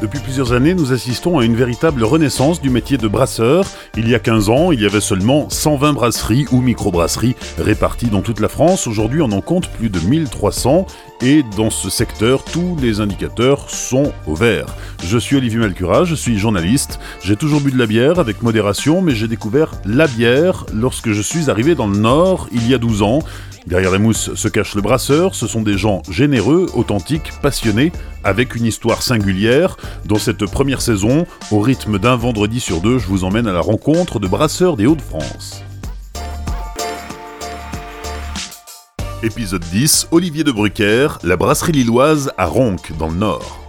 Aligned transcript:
Depuis 0.00 0.20
plusieurs 0.20 0.54
années, 0.54 0.72
nous 0.72 0.94
assistons 0.94 1.38
à 1.38 1.44
une 1.44 1.54
véritable 1.54 2.04
renaissance 2.04 2.62
du 2.62 2.70
métier 2.70 2.96
de 2.96 3.06
brasseur. 3.06 3.66
Il 3.98 4.08
y 4.08 4.14
a 4.14 4.18
15 4.18 4.48
ans, 4.48 4.72
il 4.72 4.80
y 4.80 4.86
avait 4.86 5.00
seulement 5.00 5.50
120 5.50 5.92
brasseries 5.92 6.46
ou 6.52 6.62
microbrasseries 6.62 7.36
réparties 7.58 8.08
dans 8.08 8.22
toute 8.22 8.40
la 8.40 8.48
France. 8.48 8.86
Aujourd'hui, 8.86 9.20
on 9.20 9.30
en 9.30 9.42
compte 9.42 9.68
plus 9.68 9.90
de 9.90 10.00
1300 10.00 10.86
et 11.22 11.42
dans 11.56 11.70
ce 11.70 11.90
secteur, 11.90 12.44
tous 12.44 12.76
les 12.80 13.00
indicateurs 13.00 13.68
sont 13.68 14.12
au 14.26 14.34
vert. 14.34 14.66
Je 15.04 15.18
suis 15.18 15.36
Olivier 15.36 15.58
Malcura, 15.58 16.04
je 16.04 16.14
suis 16.14 16.38
journaliste. 16.38 16.98
J'ai 17.22 17.36
toujours 17.36 17.60
bu 17.60 17.70
de 17.70 17.78
la 17.78 17.86
bière 17.86 18.18
avec 18.18 18.42
modération, 18.42 19.02
mais 19.02 19.14
j'ai 19.14 19.28
découvert 19.28 19.72
la 19.84 20.06
bière 20.06 20.66
lorsque 20.72 21.12
je 21.12 21.22
suis 21.22 21.50
arrivé 21.50 21.74
dans 21.74 21.86
le 21.86 21.98
Nord 21.98 22.48
il 22.52 22.68
y 22.68 22.74
a 22.74 22.78
12 22.78 23.02
ans. 23.02 23.20
Derrière 23.66 23.92
les 23.92 23.98
mousses 23.98 24.34
se 24.34 24.48
cache 24.48 24.74
le 24.74 24.80
brasseur, 24.80 25.34
ce 25.34 25.46
sont 25.46 25.62
des 25.62 25.76
gens 25.76 26.02
généreux, 26.10 26.66
authentiques, 26.74 27.30
passionnés, 27.42 27.92
avec 28.24 28.54
une 28.54 28.64
histoire 28.64 29.02
singulière. 29.02 29.76
Dans 30.06 30.16
cette 30.16 30.46
première 30.46 30.80
saison, 30.80 31.26
au 31.50 31.60
rythme 31.60 31.98
d'un 31.98 32.16
vendredi 32.16 32.58
sur 32.60 32.80
deux, 32.80 32.98
je 32.98 33.06
vous 33.06 33.24
emmène 33.24 33.46
à 33.46 33.52
la 33.52 33.60
rencontre 33.60 34.18
de 34.18 34.26
brasseurs 34.26 34.76
des 34.76 34.86
Hauts-de-France. 34.86 35.62
Épisode 39.22 39.62
10, 39.64 40.08
Olivier 40.12 40.44
de 40.44 40.50
Brucker, 40.50 41.18
la 41.22 41.36
brasserie 41.36 41.72
lilloise 41.72 42.32
à 42.38 42.46
Ronc, 42.46 42.76
dans 42.98 43.08
le 43.08 43.16
Nord. 43.16 43.59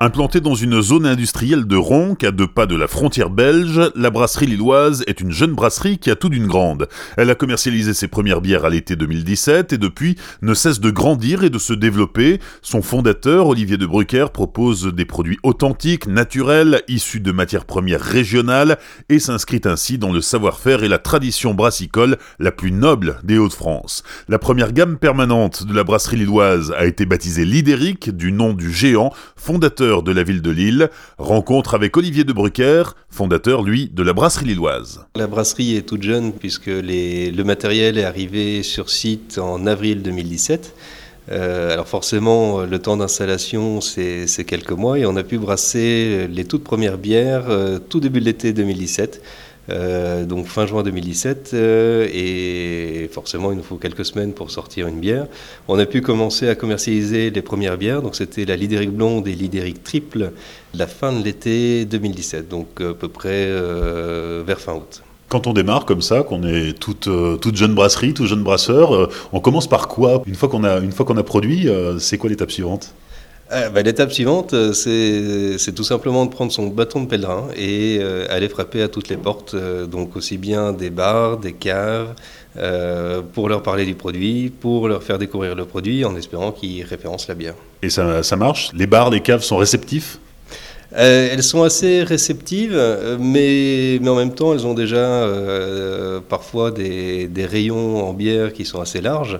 Implantée 0.00 0.40
dans 0.40 0.54
une 0.54 0.80
zone 0.80 1.06
industrielle 1.06 1.64
de 1.64 1.74
Ronc, 1.74 2.18
à 2.22 2.30
deux 2.30 2.46
pas 2.46 2.66
de 2.66 2.76
la 2.76 2.86
frontière 2.86 3.30
belge, 3.30 3.80
la 3.96 4.10
brasserie 4.10 4.46
lilloise 4.46 5.02
est 5.08 5.20
une 5.20 5.32
jeune 5.32 5.54
brasserie 5.54 5.98
qui 5.98 6.08
a 6.08 6.14
tout 6.14 6.28
d'une 6.28 6.46
grande. 6.46 6.86
Elle 7.16 7.30
a 7.30 7.34
commercialisé 7.34 7.92
ses 7.94 8.06
premières 8.06 8.40
bières 8.40 8.64
à 8.64 8.70
l'été 8.70 8.94
2017 8.94 9.72
et 9.72 9.76
depuis 9.76 10.14
ne 10.40 10.54
cesse 10.54 10.78
de 10.78 10.90
grandir 10.92 11.42
et 11.42 11.50
de 11.50 11.58
se 11.58 11.72
développer. 11.72 12.38
Son 12.62 12.80
fondateur, 12.80 13.48
Olivier 13.48 13.76
de 13.76 13.86
Brucker, 13.86 14.26
propose 14.32 14.86
des 14.86 15.04
produits 15.04 15.40
authentiques, 15.42 16.06
naturels, 16.06 16.80
issus 16.86 17.18
de 17.18 17.32
matières 17.32 17.64
premières 17.64 18.00
régionales 18.00 18.78
et 19.08 19.18
s'inscrit 19.18 19.62
ainsi 19.64 19.98
dans 19.98 20.12
le 20.12 20.20
savoir-faire 20.20 20.84
et 20.84 20.88
la 20.88 20.98
tradition 20.98 21.54
brassicole 21.54 22.18
la 22.38 22.52
plus 22.52 22.70
noble 22.70 23.18
des 23.24 23.38
Hauts-de-France. 23.38 24.04
La 24.28 24.38
première 24.38 24.72
gamme 24.72 24.96
permanente 24.96 25.66
de 25.66 25.74
la 25.74 25.82
brasserie 25.82 26.18
lilloise 26.18 26.72
a 26.78 26.86
été 26.86 27.04
baptisée 27.04 27.44
Lidéric, 27.44 28.16
du 28.16 28.30
nom 28.30 28.52
du 28.52 28.72
géant, 28.72 29.12
fondateur 29.34 29.87
de 29.88 30.12
la 30.12 30.22
ville 30.22 30.42
de 30.42 30.50
Lille, 30.50 30.90
rencontre 31.16 31.74
avec 31.74 31.96
Olivier 31.96 32.24
de 32.24 32.32
Brucker, 32.32 32.94
fondateur, 33.10 33.62
lui, 33.62 33.90
de 33.92 34.02
la 34.02 34.12
brasserie 34.12 34.46
lilloise. 34.46 35.06
La 35.16 35.26
brasserie 35.26 35.76
est 35.76 35.82
toute 35.82 36.02
jeune 36.02 36.32
puisque 36.32 36.66
le 36.66 37.42
matériel 37.42 37.98
est 37.98 38.04
arrivé 38.04 38.62
sur 38.62 38.90
site 38.90 39.38
en 39.38 39.66
avril 39.66 40.02
2017. 40.02 40.74
Euh, 41.30 41.72
alors 41.72 41.88
forcément, 41.88 42.62
le 42.62 42.78
temps 42.78 42.96
d'installation, 42.96 43.80
c'est 43.80 44.44
quelques 44.46 44.72
mois 44.72 44.98
et 44.98 45.06
on 45.06 45.16
a 45.16 45.22
pu 45.22 45.38
brasser 45.38 46.28
les 46.30 46.44
toutes 46.44 46.64
premières 46.64 46.98
bières 46.98 47.46
euh, 47.48 47.78
tout 47.78 48.00
début 48.00 48.20
de 48.20 48.26
l'été 48.26 48.52
2017. 48.52 49.22
Euh, 49.70 50.24
donc 50.24 50.46
fin 50.46 50.66
juin 50.66 50.82
2017, 50.82 51.50
euh, 51.52 52.08
et 52.12 53.08
forcément 53.12 53.52
il 53.52 53.58
nous 53.58 53.62
faut 53.62 53.76
quelques 53.76 54.04
semaines 54.04 54.32
pour 54.32 54.50
sortir 54.50 54.86
une 54.86 54.98
bière. 54.98 55.26
On 55.68 55.78
a 55.78 55.84
pu 55.84 56.00
commencer 56.00 56.48
à 56.48 56.54
commercialiser 56.54 57.30
les 57.30 57.42
premières 57.42 57.76
bières, 57.76 58.00
donc 58.00 58.16
c'était 58.16 58.46
la 58.46 58.56
Lidéric 58.56 58.90
blonde 58.90 59.28
et 59.28 59.34
Lidéric 59.34 59.84
triple, 59.84 60.32
la 60.72 60.86
fin 60.86 61.12
de 61.12 61.22
l'été 61.22 61.84
2017, 61.84 62.48
donc 62.48 62.80
à 62.80 62.94
peu 62.94 63.08
près 63.08 63.28
euh, 63.48 64.42
vers 64.46 64.60
fin 64.60 64.74
août. 64.74 65.02
Quand 65.28 65.46
on 65.46 65.52
démarre 65.52 65.84
comme 65.84 66.00
ça, 66.00 66.22
qu'on 66.22 66.42
est 66.44 66.72
toute, 66.72 67.10
toute 67.42 67.56
jeune 67.56 67.74
brasserie, 67.74 68.14
tout 68.14 68.24
jeune 68.24 68.42
brasseur, 68.42 69.10
on 69.34 69.40
commence 69.40 69.68
par 69.68 69.86
quoi? 69.86 70.22
Une 70.24 70.34
fois 70.34 70.48
qu'on 70.48 70.64
a, 70.64 70.78
une 70.78 70.92
fois 70.92 71.04
qu'on 71.04 71.18
a 71.18 71.22
produit, 71.22 71.68
c'est 71.98 72.16
quoi 72.16 72.30
l'étape 72.30 72.50
suivante? 72.50 72.94
Ah, 73.50 73.70
bah, 73.70 73.82
l'étape 73.82 74.12
suivante, 74.12 74.52
euh, 74.52 74.72
c'est 74.74 75.72
tout 75.72 75.84
simplement 75.84 76.26
de 76.26 76.30
prendre 76.30 76.52
son 76.52 76.66
bâton 76.66 77.02
de 77.02 77.06
pèlerin 77.06 77.48
et 77.56 77.98
euh, 78.00 78.26
aller 78.28 78.48
frapper 78.48 78.82
à 78.82 78.88
toutes 78.88 79.08
les 79.08 79.16
portes, 79.16 79.54
euh, 79.54 79.86
donc 79.86 80.16
aussi 80.16 80.36
bien 80.36 80.72
des 80.72 80.90
bars, 80.90 81.38
des 81.38 81.52
caves, 81.52 82.14
pour 83.34 83.48
leur 83.48 83.62
parler 83.62 83.86
du 83.86 83.94
produit, 83.94 84.50
pour 84.50 84.88
leur 84.88 85.02
faire 85.04 85.18
découvrir 85.18 85.54
le 85.54 85.64
produit 85.64 86.04
en 86.04 86.16
espérant 86.16 86.50
qu'ils 86.50 86.82
référencent 86.82 87.28
la 87.28 87.36
bière. 87.36 87.54
Et 87.82 87.88
ça, 87.88 88.24
ça 88.24 88.34
marche? 88.34 88.70
Les 88.74 88.88
bars, 88.88 89.10
les 89.10 89.20
caves 89.20 89.42
sont 89.42 89.58
réceptifs? 89.58 90.18
Euh, 90.96 91.28
elles 91.30 91.42
sont 91.42 91.62
assez 91.62 92.02
réceptives, 92.02 92.80
mais, 93.20 93.98
mais 94.00 94.08
en 94.08 94.16
même 94.16 94.34
temps, 94.34 94.54
elles 94.54 94.66
ont 94.66 94.74
déjà 94.74 94.96
euh, 94.96 96.20
parfois 96.26 96.70
des, 96.70 97.28
rayons 97.38 98.08
en 98.08 98.14
bière 98.14 98.52
qui 98.52 98.64
sont 98.64 98.80
assez 98.80 99.00
larges. 99.00 99.38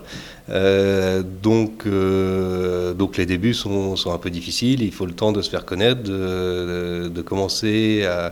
Euh, 0.49 1.23
donc, 1.41 1.85
les 1.85 3.25
débuts 3.25 3.55
sont, 3.55 3.95
un 4.05 4.17
peu 4.17 4.29
difficiles. 4.29 4.83
Il 4.83 4.91
faut 4.91 5.05
le 5.05 5.13
temps 5.13 5.31
de 5.31 5.41
se 5.41 5.49
faire 5.49 5.65
connaître, 5.65 6.03
de, 6.03 7.21
commencer 7.25 8.05
à, 8.05 8.31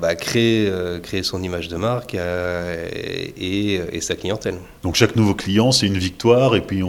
bah, 0.00 0.14
créer, 0.14 0.72
son 1.22 1.42
image 1.42 1.68
de 1.68 1.76
marque 1.76 2.16
et, 3.36 4.00
sa 4.00 4.16
clientèle. 4.16 4.56
Donc 4.82 4.94
chaque 4.94 5.16
nouveau 5.16 5.34
client, 5.34 5.70
c'est 5.70 5.86
une 5.86 5.98
victoire 5.98 6.56
et 6.56 6.62
puis 6.62 6.82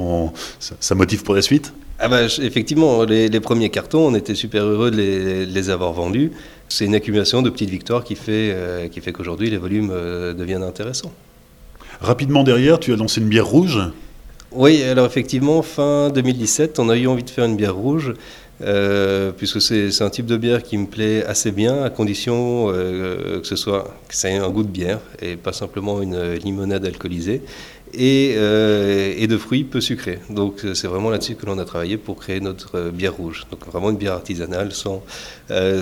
ça 0.59 0.95
motive 0.95 1.23
pour 1.23 1.35
la 1.35 1.41
suite? 1.41 1.73
Ah 1.99 2.07
bah, 2.09 2.25
effectivement, 2.25 3.03
les, 3.05 3.39
premiers 3.39 3.69
cartons, 3.69 4.07
on 4.07 4.15
était 4.15 4.35
super 4.35 4.63
heureux 4.63 4.91
de 4.91 5.47
les, 5.51 5.69
avoir 5.69 5.93
vendus. 5.93 6.31
C'est 6.69 6.85
une 6.85 6.93
accumulation 6.93 7.41
de 7.41 7.49
petites 7.49 7.71
victoires 7.71 8.03
qui 8.03 8.15
fait, 8.15 8.51
euh, 8.53 8.87
qui 8.87 9.01
fait 9.01 9.11
qu'aujourd'hui 9.11 9.49
les 9.49 9.57
volumes 9.57 9.89
euh, 9.91 10.33
deviennent 10.33 10.63
intéressants. 10.63 11.11
Rapidement 11.99 12.43
derrière, 12.43 12.79
tu 12.79 12.93
as 12.93 12.97
lancé 12.97 13.19
une 13.19 13.29
bière 13.29 13.47
rouge 13.47 13.79
Oui, 14.51 14.83
alors 14.83 15.07
effectivement, 15.07 15.63
fin 15.63 16.09
2017, 16.09 16.77
on 16.77 16.89
a 16.89 16.97
eu 16.97 17.07
envie 17.07 17.23
de 17.23 17.29
faire 17.31 17.45
une 17.45 17.55
bière 17.55 17.75
rouge. 17.75 18.13
Euh, 18.59 19.31
puisque 19.37 19.61
c'est 19.61 20.01
un 20.01 20.09
type 20.09 20.25
de 20.25 20.35
bière 20.35 20.63
qui 20.63 20.79
me 20.79 20.87
plaît 20.87 21.23
assez 21.25 21.51
bien, 21.51 21.83
à 21.83 21.91
condition 21.91 22.69
que 22.69 23.41
ce 23.43 23.55
soit 23.55 23.93
que 24.07 24.15
ça 24.15 24.31
ait 24.31 24.37
un 24.37 24.49
goût 24.49 24.63
de 24.63 24.67
bière 24.67 24.99
et 25.21 25.35
pas 25.35 25.53
simplement 25.53 26.01
une 26.01 26.33
limonade 26.33 26.83
alcoolisée 26.83 27.43
et, 27.97 28.35
euh, 28.37 29.13
et, 29.17 29.27
de 29.27 29.37
fruits 29.37 29.63
peu 29.63 29.81
sucrés. 29.81 30.19
Donc 30.29 30.63
euh, 30.63 30.73
c'est 30.73 30.87
vraiment 30.87 31.09
là-dessus 31.09 31.35
que 31.35 31.45
l'on 31.45 31.57
a 31.57 31.65
travaillé 31.65 31.97
pour 31.97 32.17
créer 32.17 32.39
notre 32.39 32.77
euh, 32.77 32.91
bière 32.91 33.15
rouge. 33.15 33.45
Donc 33.51 33.65
vraiment 33.65 33.89
une 33.89 33.97
bière 33.97 34.13
artisanale 34.13 34.71
sans, 34.71 35.03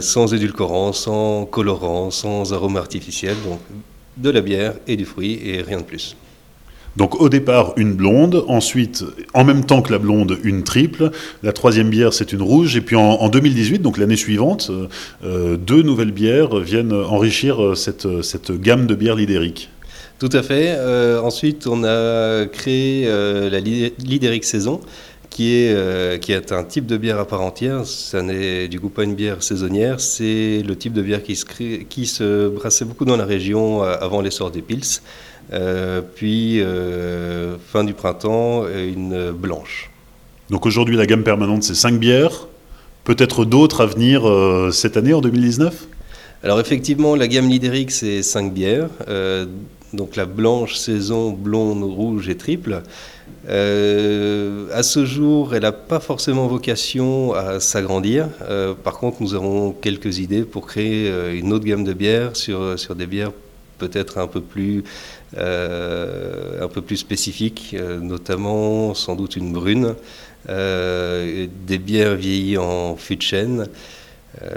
sans 0.02 0.34
édulcorant, 0.34 0.94
sans 0.94 1.46
colorant, 1.46 2.12
sans 2.12 2.54
arôme 2.54 2.78
artificiel. 2.78 3.36
Donc 3.48 3.60
de 4.18 4.30
la 4.30 4.42
bière 4.42 4.74
et 4.88 4.96
du 4.96 5.06
fruit 5.06 5.40
et 5.44 5.62
rien 5.62 5.80
de 5.80 5.84
plus. 5.84 6.16
Donc 6.96 7.20
au 7.20 7.28
départ 7.28 7.74
une 7.76 7.94
blonde, 7.94 8.46
ensuite 8.48 9.04
en 9.34 9.44
même 9.44 9.66
temps 9.66 9.82
que 9.82 9.92
la 9.92 10.00
blonde 10.00 10.38
une 10.46 10.64
triple, 10.64 11.12
la 11.44 11.52
troisième 11.52 11.90
bière 11.90 12.14
c'est 12.14 12.32
une 12.32 12.42
rouge, 12.42 12.78
et 12.78 12.82
puis 12.82 12.96
en, 12.96 13.28
2018, 13.28 13.80
donc 13.80 13.98
l'année 13.98 14.16
suivante, 14.16 14.72
deux 15.22 15.82
nouvelles 15.82 16.14
bières 16.14 16.56
viennent 16.56 16.94
enrichir 16.94 17.76
cette, 17.76 18.22
cette 18.22 18.54
gamme 18.54 18.88
de 18.88 18.96
bières 18.96 19.16
lidériques. 19.16 19.70
Tout 20.18 20.30
à 20.32 20.44
fait. 20.44 20.76
Euh, 20.78 21.20
ensuite, 21.22 21.68
on 21.68 21.84
a 21.84 22.46
créé 22.46 23.06
euh, 23.06 23.50
la 23.50 23.60
Lidéric 23.60 24.46
Saison, 24.46 24.80
qui 25.30 25.56
est, 25.56 25.74
euh, 25.74 26.18
qui 26.18 26.32
est 26.32 26.54
un 26.54 26.64
type 26.64 26.86
de 26.86 26.96
bière 26.96 27.20
à 27.20 27.28
part 27.28 27.42
entière. 27.42 27.86
Ça 27.86 28.22
n'est 28.22 28.70
du 28.70 28.80
coup 28.80 28.88
pas 28.88 29.04
une 29.04 29.16
bière 29.16 29.44
saisonnière, 29.44 30.00
c'est 30.00 30.64
le 30.66 30.76
type 30.78 30.94
de 30.94 31.02
bière 31.02 31.22
qui 31.22 31.36
se, 31.36 31.44
qui 31.84 32.06
se 32.06 32.48
brassait 32.48 32.86
beaucoup 32.86 33.04
dans 33.04 33.18
la 33.18 33.26
région 33.26 33.84
avant 33.84 34.22
l'essor 34.22 34.52
des 34.52 34.62
pils. 34.62 35.02
puis, 36.16 36.62
fin 37.74 37.84
du 37.84 37.94
printemps, 37.94 38.66
une 38.70 39.32
blanche. 39.32 39.92
Donc 40.50 40.66
aujourd'hui, 40.66 40.96
la 40.96 41.08
gamme 41.08 41.24
permanente, 41.24 41.64
c'est 41.64 41.76
5 41.76 42.00
bières. 42.00 42.48
Peut-être 43.04 43.44
d'autres 43.44 43.82
à 43.82 43.86
venir 43.86 44.24
cette 44.72 44.96
année, 44.96 45.14
en 45.14 45.22
2019 45.22 45.88
alors 46.44 46.60
effectivement, 46.60 47.16
la 47.16 47.28
gamme 47.28 47.50
Lidéric, 47.50 47.90
c'est 47.90 48.22
5 48.22 48.54
bières 48.54 48.90
donc 49.96 50.16
la 50.16 50.26
blanche 50.26 50.76
saison, 50.76 51.32
blonde, 51.32 51.84
rouge 51.84 52.30
et 52.30 52.38
triple. 52.38 52.82
Euh, 53.48 54.68
à 54.74 54.84
ce 54.84 55.06
jour, 55.06 55.54
elle 55.54 55.64
n'a 55.64 55.72
pas 55.72 56.00
forcément 56.00 56.48
vocation 56.48 57.34
à 57.34 57.60
s'agrandir. 57.60 58.30
Euh, 58.50 58.74
par 58.74 58.98
contre, 58.98 59.22
nous 59.22 59.36
avons 59.36 59.72
quelques 59.72 60.20
idées 60.20 60.44
pour 60.44 60.66
créer 60.66 61.10
euh, 61.10 61.38
une 61.38 61.54
autre 61.54 61.66
gamme 61.66 61.84
de 61.84 61.94
bières 61.94 62.36
sur, 62.36 62.76
des 62.96 63.06
bières 63.06 63.32
peut-être 63.78 64.18
un 64.18 64.28
peu 64.28 64.42
plus 64.42 64.84
spécifiques, 66.96 67.76
notamment 68.02 68.94
sans 68.94 69.16
doute 69.16 69.36
une 69.36 69.52
brune, 69.52 69.96
des 70.48 71.78
bières 71.78 72.16
vieillies 72.16 72.58
en 72.58 72.96
fût 72.96 73.18
de 73.18 73.22
chêne, 73.22 73.68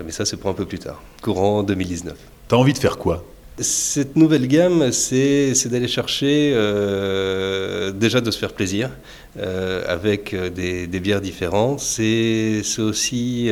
mais 0.04 0.12
ça 0.12 0.24
c'est 0.24 0.36
pour 0.36 0.50
un 0.50 0.54
peu 0.54 0.66
plus 0.66 0.78
tard, 0.78 1.02
courant 1.20 1.64
2019. 1.64 2.14
Tu 2.48 2.54
as 2.54 2.58
envie 2.58 2.74
de 2.74 2.78
faire 2.78 2.96
quoi? 2.96 3.24
Cette 3.60 4.16
nouvelle 4.16 4.46
gamme, 4.46 4.92
c'est 4.92 5.66
d'aller 5.66 5.88
chercher, 5.88 6.52
euh, 6.54 7.90
déjà 7.90 8.20
de 8.20 8.30
se 8.30 8.38
faire 8.38 8.52
plaisir 8.52 8.90
euh, 9.38 9.82
avec 9.88 10.34
euh, 10.34 10.48
des, 10.50 11.00
bières 11.00 11.20
différentes. 11.20 11.80
C'est 11.80 12.62
aussi 12.78 13.50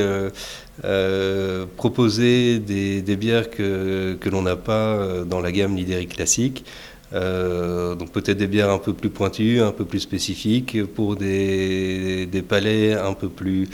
proposer 1.77 2.59
des, 2.59 3.17
bières 3.17 3.51
que, 3.51 4.19
l'on 4.31 4.43
n'a 4.43 4.57
pas 4.57 5.25
dans 5.25 5.41
la 5.41 5.53
gamme 5.53 5.77
Lidéric 5.77 6.15
classique. 6.15 6.65
donc 7.13 8.11
peut-être 8.13 8.39
des 8.39 8.47
bières 8.47 8.71
un 8.71 8.79
peu 8.79 8.93
plus 8.93 9.11
pointues, 9.11 9.61
un 9.61 9.73
peu 9.73 9.85
plus 9.85 10.01
spécifiques, 10.01 10.85
pour 10.95 11.17
des 11.17 12.45
palais 12.49 12.95
un 12.95 13.15
peu 13.15 13.29
plus 13.29 13.69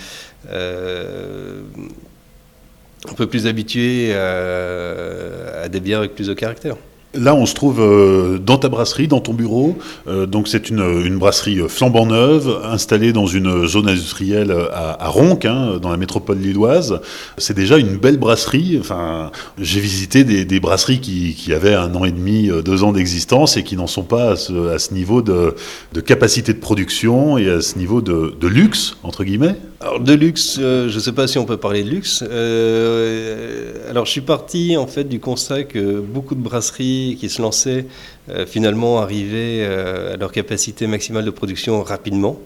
un 3.11 3.15
peu 3.15 3.27
plus 3.27 3.47
habitués 3.47 4.15
à, 4.15 5.63
à 5.65 5.69
des 5.69 5.81
bières 5.81 5.99
avec 6.01 6.15
plus 6.15 6.29
de 6.29 6.35
caractère. 6.35 6.77
Là, 7.15 7.35
on 7.35 7.45
se 7.45 7.55
trouve 7.55 7.79
euh, 7.81 8.39
dans 8.39 8.57
ta 8.57 8.71
brasserie, 8.71 9.07
dans 9.07 9.21
ton 9.21 9.35
bureau. 9.35 9.77
Euh, 10.09 10.25
donc, 10.25 10.49
c'est 10.49 10.71
une, 10.71 11.19
brasserie 11.19 11.61
flambant 11.69 12.07
neuve, 12.07 12.63
installée 12.65 13.13
dans 13.13 13.27
une 13.27 13.67
zone 13.67 13.91
industrielle 13.91 14.51
à, 14.73 14.93
à 14.93 15.13
hein, 15.19 15.79
dans 15.81 15.91
la 15.91 15.99
métropole 15.99 16.39
lilloise. 16.39 17.01
C'est 17.37 17.55
déjà 17.55 17.77
une 17.77 17.99
belle 17.99 18.17
brasserie. 18.17 18.79
Enfin, 18.81 19.31
j'ai 19.59 19.81
visité 19.81 20.25
des, 20.25 20.61
brasseries 20.61 21.01
qui, 21.01 21.53
avaient 21.53 21.75
un 21.75 21.95
an 21.95 22.07
et 22.07 22.13
demi, 22.13 22.49
euh, 22.49 22.63
deux 22.63 22.83
ans 22.83 22.93
d'existence 22.93 23.59
et 23.59 23.63
qui 23.63 23.77
n'en 23.77 23.87
sont 23.87 24.05
pas 24.05 24.31
à 24.31 24.37
ce, 24.37 24.95
niveau 24.95 25.21
de, 25.21 25.55
de, 25.93 26.01
capacité 26.01 26.55
de 26.55 26.61
production 26.61 27.37
et 27.37 27.51
à 27.51 27.61
ce 27.61 27.79
niveau 27.79 28.01
de, 28.01 28.35
de 28.41 28.49
luxe, 28.49 28.97
entre 29.03 29.25
guillemets. 29.25 29.57
Alors, 29.83 29.99
de 29.99 30.13
luxe, 30.13 30.59
euh, 30.61 30.89
je 30.89 30.95
ne 30.95 31.01
sais 31.01 31.11
pas 31.11 31.27
si 31.27 31.39
on 31.39 31.45
peut 31.45 31.57
parler 31.57 31.83
de 31.83 31.91
luxe. 31.91 32.23
Euh, 32.23 33.91
alors, 33.91 34.07
je 34.07 34.13
suis 34.13 34.21
parti 34.21 34.77
en 34.77 34.87
fait 34.87 35.03
du 35.03 35.19
constat 35.19 35.65
que 35.65 35.99
beaucoup 35.99 36.37
de 36.37 36.41
brasseries 36.41 37.17
qui 37.19 37.29
se 37.29 37.43
lançaient 37.43 37.87
euh, 38.29 38.47
finalement 38.47 39.01
arrivaient 39.01 39.67
euh, 39.67 40.15
à 40.15 40.17
leur 40.17 40.31
capacité 40.31 40.87
maximale 40.87 41.25
de 41.25 41.31
production 41.31 41.83
rapidement. 41.83 42.39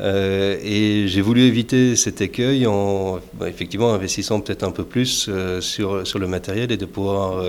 Euh, 0.00 0.58
et 0.64 1.06
j'ai 1.06 1.20
voulu 1.20 1.42
éviter 1.42 1.94
cet 1.94 2.20
écueil 2.20 2.66
en 2.66 3.20
bah, 3.34 3.48
effectivement 3.48 3.94
investissant 3.94 4.40
peut-être 4.40 4.64
un 4.64 4.72
peu 4.72 4.82
plus 4.82 5.30
sur, 5.60 6.18
le 6.18 6.26
matériel 6.26 6.72
et 6.72 6.76
de 6.76 6.86
pouvoir 6.86 7.44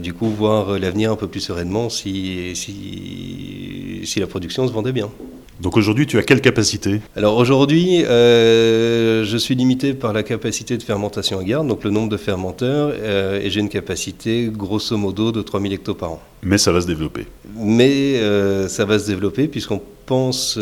du 0.00 0.14
coup 0.14 0.26
voir 0.26 0.78
l'avenir 0.80 1.12
un 1.12 1.16
peu 1.16 1.28
plus 1.28 1.40
sereinement 1.40 1.88
si, 1.90 2.56
si, 2.56 4.00
si 4.02 4.18
la 4.18 4.26
production 4.26 4.66
se 4.66 4.72
vendait 4.72 4.92
bien. 4.92 5.10
Donc 5.60 5.76
aujourd'hui, 5.76 6.06
tu 6.06 6.18
as 6.18 6.22
quelle 6.22 6.40
capacité? 6.40 7.00
Alors 7.16 7.36
aujourd'hui, 7.36 8.04
euh, 8.04 9.24
je 9.24 9.36
suis 9.36 9.54
limité 9.54 9.94
par 9.94 10.12
la 10.12 10.22
capacité 10.22 10.76
de 10.76 10.82
fermentation 10.82 11.38
à 11.38 11.44
garde, 11.44 11.68
donc 11.68 11.84
le 11.84 11.90
nombre 11.90 12.08
de 12.08 12.16
fermenteurs, 12.16 12.92
euh, 12.94 13.40
et 13.40 13.50
j'ai 13.50 13.60
une 13.60 13.68
capacité 13.68 14.50
grosso 14.52 14.96
modo 14.96 15.30
de 15.30 15.42
3000 15.42 15.72
hectos 15.72 15.94
par 15.94 16.12
an. 16.12 16.22
Mais 16.42 16.58
ça 16.58 16.72
va 16.72 16.80
se 16.80 16.86
développer. 16.86 17.26
Mais 17.56 18.16
euh, 18.16 18.68
ça 18.68 18.84
va 18.84 18.98
se 18.98 19.06
développer 19.06 19.46
puisqu'on 19.46 19.80
pense 20.06 20.58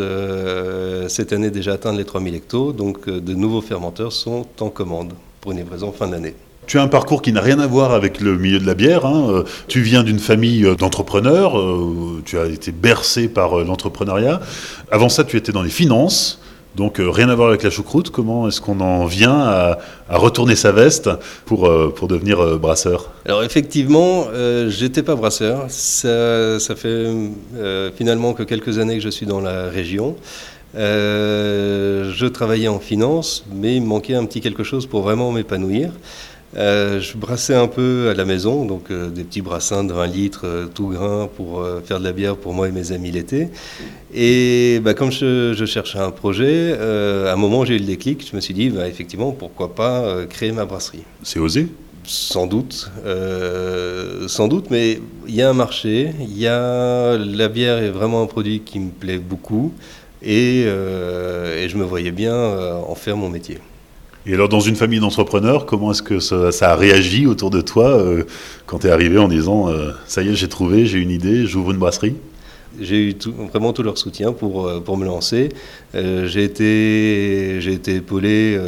cette 1.07 1.33
année 1.33 1.49
déjà 1.49 1.73
atteindre 1.73 1.97
les 1.97 2.05
3000 2.05 2.35
hectos, 2.35 2.73
donc 2.73 3.09
de 3.09 3.33
nouveaux 3.33 3.61
fermenteurs 3.61 4.13
sont 4.13 4.45
en 4.59 4.69
commande 4.69 5.13
pour 5.41 5.51
une 5.51 5.57
livraison 5.57 5.91
fin 5.91 6.07
d'année. 6.07 6.35
Tu 6.67 6.77
as 6.77 6.83
un 6.83 6.87
parcours 6.87 7.21
qui 7.21 7.31
n'a 7.31 7.41
rien 7.41 7.59
à 7.59 7.67
voir 7.67 7.91
avec 7.91 8.21
le 8.21 8.37
milieu 8.37 8.59
de 8.59 8.65
la 8.65 8.75
bière. 8.75 9.05
Hein. 9.05 9.27
Euh, 9.29 9.43
tu 9.67 9.81
viens 9.81 10.03
d'une 10.03 10.19
famille 10.19 10.65
euh, 10.65 10.75
d'entrepreneurs. 10.75 11.57
Euh, 11.57 12.21
tu 12.23 12.37
as 12.37 12.45
été 12.45 12.71
bercé 12.71 13.27
par 13.27 13.57
l'entrepreneuriat. 13.59 14.39
Avant 14.91 15.09
ça, 15.09 15.23
tu 15.23 15.37
étais 15.37 15.51
dans 15.51 15.63
les 15.63 15.69
finances. 15.69 16.39
Donc 16.75 17.01
rien 17.01 17.27
à 17.27 17.35
voir 17.35 17.49
avec 17.49 17.63
la 17.63 17.69
choucroute. 17.69 18.11
Comment 18.11 18.47
est-ce 18.47 18.61
qu'on 18.61 18.79
en 18.79 19.05
vient 19.05 19.37
à, 19.37 19.79
retourner 20.07 20.55
sa 20.55 20.71
veste 20.71 21.09
pour, 21.45 21.69
pour 21.95 22.07
devenir 22.07 22.57
brasseur? 22.59 23.11
Alors 23.25 23.43
effectivement, 23.43 24.27
j'étais 24.69 25.03
pas 25.03 25.15
brasseur. 25.15 25.65
Ça, 25.67 26.61
ça 26.61 26.75
fait 26.77 27.07
finalement 27.97 28.31
que 28.31 28.43
quelques 28.43 28.79
années 28.79 28.95
que 28.95 29.03
je 29.03 29.09
suis 29.09 29.25
dans 29.25 29.41
la 29.41 29.67
région. 29.67 30.15
je 30.73 32.27
travaillais 32.27 32.69
en 32.69 32.79
finance, 32.79 33.43
mais 33.53 33.75
il 33.75 33.81
me 33.81 33.87
manquait 33.87 34.15
un 34.15 34.23
petit 34.23 34.39
quelque 34.39 34.63
chose 34.63 34.85
pour 34.85 35.01
vraiment 35.01 35.33
m'épanouir. 35.33 35.91
Euh, 36.57 36.99
je 36.99 37.17
brassais 37.17 37.55
un 37.55 37.67
peu 37.67 38.09
à 38.09 38.13
la 38.13 38.25
maison, 38.25 38.65
donc 38.65 38.91
euh, 38.91 39.09
des 39.09 39.23
petits 39.23 39.41
brassins 39.41 39.83
de 39.83 39.93
20 39.93 40.07
litres, 40.07 40.41
euh, 40.45 40.65
tout 40.67 40.87
grain, 40.87 41.29
pour 41.35 41.65
faire 41.85 41.99
de 41.99 42.03
la 42.03 42.11
bière 42.11 42.35
pour 42.35 42.53
moi 42.53 42.67
et 42.67 42.71
mes 42.71 42.91
amis 42.91 43.11
l'été. 43.11 43.49
Et 44.13 44.79
bah, 44.83 44.93
comme 44.93 45.11
je, 45.11 45.63
cherchais 45.65 45.99
un 45.99 46.11
projet, 46.11 46.73
à 46.73 47.33
un 47.33 47.37
moment 47.37 47.63
j'ai 47.63 47.75
eu 47.75 47.79
le 47.79 47.85
déclic, 47.85 48.27
je 48.29 48.35
me 48.35 48.41
suis 48.41 48.53
dit, 48.53 48.69
bah, 48.69 48.87
effectivement, 48.87 49.31
pourquoi 49.31 49.73
pas 49.73 50.25
créer 50.29 50.51
ma 50.51 50.65
brasserie. 50.65 51.03
C'est 51.23 51.39
osé? 51.39 51.67
Sans 52.03 52.47
doute, 52.47 52.89
sans 54.27 54.47
doute, 54.47 54.65
mais 54.71 54.99
il 55.27 55.35
y 55.35 55.41
a 55.43 55.49
un 55.49 55.53
marché, 55.53 56.11
il 56.19 56.37
y 56.37 56.47
a 56.47 57.15
la 57.17 57.47
bière 57.47 57.77
est 57.77 57.91
vraiment 57.91 58.23
un 58.23 58.25
produit 58.25 58.61
qui 58.61 58.79
me 58.79 58.89
plaît 58.89 59.19
beaucoup 59.19 59.71
et, 60.23 60.61
et 60.61 61.69
je 61.69 61.77
me 61.77 61.83
voyais 61.83 62.11
bien 62.11 62.35
en 62.35 62.95
faire 62.95 63.15
mon 63.15 63.29
métier. 63.29 63.59
Et 64.27 64.35
alors, 64.35 64.49
dans 64.49 64.59
une 64.59 64.75
famille 64.75 64.99
d'entrepreneurs, 64.99 65.65
comment 65.65 65.91
est-ce 65.91 66.03
que 66.03 66.19
ça, 66.19 66.71
a 66.71 66.75
réagi 66.75 67.25
autour 67.25 67.49
de 67.49 67.59
toi 67.59 67.87
euh, 67.87 68.23
quand 68.67 68.79
tu 68.79 68.87
es 68.87 68.91
arrivé 68.91 69.17
en 69.17 69.27
disant 69.27 69.69
euh, 69.69 69.91
Ça 70.05 70.21
y 70.21 70.29
est, 70.29 70.35
j'ai 70.35 70.47
trouvé, 70.47 70.85
j'ai 70.85 70.99
une 70.99 71.09
idée, 71.09 71.47
j'ouvre 71.47 71.71
une 71.71 71.77
brasserie? 71.77 72.15
J'ai 72.79 73.09
eu 73.09 73.15
vraiment 73.49 73.73
tout 73.73 73.83
leur 73.83 73.97
soutien 73.97 74.31
pour, 74.31 74.67
euh, 74.67 74.79
pour 74.79 74.95
me 74.97 75.05
lancer. 75.05 75.49
j'ai 75.93 76.43
été, 76.43 77.57
été 77.57 77.95
épaulé 77.95 78.59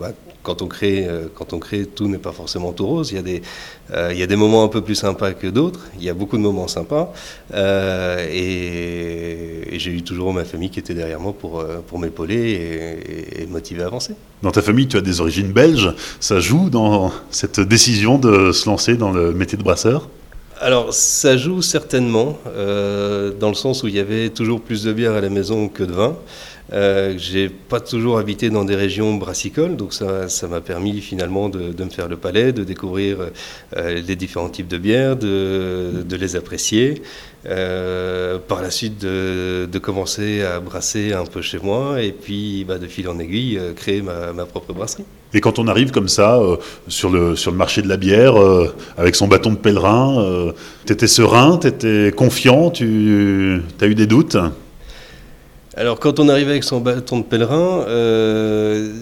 bah, 0.00 0.12
quand 0.44 0.62
on 0.62 0.68
crée, 0.68 1.06
euh, 1.08 1.26
quand 1.34 1.52
on 1.52 1.58
crée, 1.58 1.86
tout 1.86 2.06
n'est 2.06 2.18
pas 2.18 2.30
forcément 2.30 2.72
tout 2.72 2.86
rose. 2.86 3.10
Il 3.10 3.16
y 3.16 3.18
a 3.18 3.22
des, 3.22 3.42
euh, 3.92 4.10
il 4.12 4.18
y 4.18 4.22
a 4.22 4.26
des 4.26 4.36
moments 4.36 4.62
un 4.62 4.68
peu 4.68 4.82
plus 4.82 4.94
sympas 4.94 5.32
que 5.32 5.48
d'autres. 5.48 5.80
Il 5.98 6.04
y 6.04 6.10
a 6.10 6.14
beaucoup 6.14 6.36
de 6.36 6.42
moments 6.42 6.68
sympas. 6.68 7.12
Euh, 7.52 8.24
et, 8.30 9.78
j'ai 9.78 9.90
eu 9.90 10.02
toujours 10.02 10.32
ma 10.32 10.44
famille 10.44 10.70
qui 10.70 10.78
était 10.78 10.94
derrière 10.94 11.18
moi 11.18 11.34
pour, 11.36 11.64
pour 11.88 11.98
m'épauler 11.98 12.36
et, 12.36 13.42
et, 13.42 13.46
motiver 13.46 13.82
à 13.82 13.86
avancer. 13.86 14.14
Dans 14.42 14.52
ta 14.52 14.62
famille, 14.62 14.86
tu 14.86 14.96
as 14.96 15.00
des 15.00 15.20
origines 15.20 15.50
belges. 15.50 15.92
Ça 16.20 16.38
joue 16.38 16.70
dans 16.70 17.10
cette 17.30 17.58
décision 17.58 18.18
de 18.18 18.52
se 18.52 18.68
lancer 18.68 18.94
dans 18.94 19.10
le 19.10 19.32
métier 19.32 19.58
de 19.58 19.64
brasseur? 19.64 20.08
Alors, 20.60 20.94
ça 20.94 21.36
joue 21.36 21.60
certainement, 21.60 22.38
dans 22.46 23.48
le 23.48 23.54
sens 23.54 23.82
où 23.82 23.88
il 23.88 23.94
y 23.94 23.98
avait 23.98 24.28
toujours 24.28 24.60
plus 24.60 24.84
de 24.84 24.92
bière 24.92 25.12
à 25.12 25.20
la 25.20 25.28
maison 25.28 25.68
que 25.68 25.82
de 25.82 25.92
vin. 25.92 26.16
Euh, 26.72 27.14
j'ai 27.18 27.48
pas 27.50 27.80
toujours 27.80 28.18
habité 28.18 28.48
dans 28.48 28.64
des 28.64 28.74
régions 28.74 29.14
brassicoles, 29.14 29.76
donc 29.76 29.92
ça, 29.92 30.28
ça 30.28 30.48
m'a 30.48 30.60
permis 30.60 31.00
finalement 31.00 31.48
de, 31.48 31.84
me 31.84 31.90
faire 31.90 32.08
le 32.08 32.16
palais, 32.16 32.52
de 32.52 32.64
découvrir 32.64 33.18
euh, 33.76 34.00
les 34.00 34.16
différents 34.16 34.48
types 34.48 34.68
de 34.68 34.78
bières, 34.78 35.16
de, 35.16 36.04
les 36.10 36.36
apprécier. 36.36 37.02
Euh, 37.46 38.38
par 38.38 38.62
la 38.62 38.70
suite, 38.70 39.02
de, 39.02 39.78
commencer 39.78 40.42
à 40.42 40.60
brasser 40.60 41.12
un 41.12 41.26
peu 41.26 41.42
chez 41.42 41.58
moi 41.62 42.00
et 42.00 42.12
puis 42.12 42.64
bah, 42.66 42.78
de 42.78 42.86
fil 42.86 43.06
en 43.06 43.18
aiguille, 43.18 43.58
euh, 43.58 43.74
créer 43.74 44.00
ma, 44.00 44.46
propre 44.46 44.72
brasserie. 44.72 45.04
Et 45.34 45.40
quand 45.42 45.58
on 45.58 45.68
arrive 45.68 45.90
comme 45.90 46.08
ça 46.08 46.40
sur, 46.88 47.10
le, 47.10 47.36
sur 47.36 47.50
le 47.50 47.56
marché 47.56 47.82
de 47.82 47.88
la 47.88 47.96
bière, 47.96 48.36
avec 48.96 49.16
son 49.16 49.26
bâton 49.26 49.50
de 49.50 49.56
pèlerin, 49.56 50.52
tu 50.86 50.92
étais 50.92 51.08
serein, 51.08 51.58
tu 51.58 51.66
étais 51.66 52.12
confiant, 52.16 52.70
tu 52.70 53.60
as 53.80 53.86
eu 53.86 53.94
des 53.96 54.06
doutes? 54.06 54.38
Alors 55.76 55.98
quand 55.98 56.20
on 56.20 56.28
arrive 56.28 56.48
avec 56.48 56.62
son 56.62 56.80
bâton 56.80 57.18
de 57.18 57.24
pèlerin, 57.24 57.84
euh, 57.88 58.92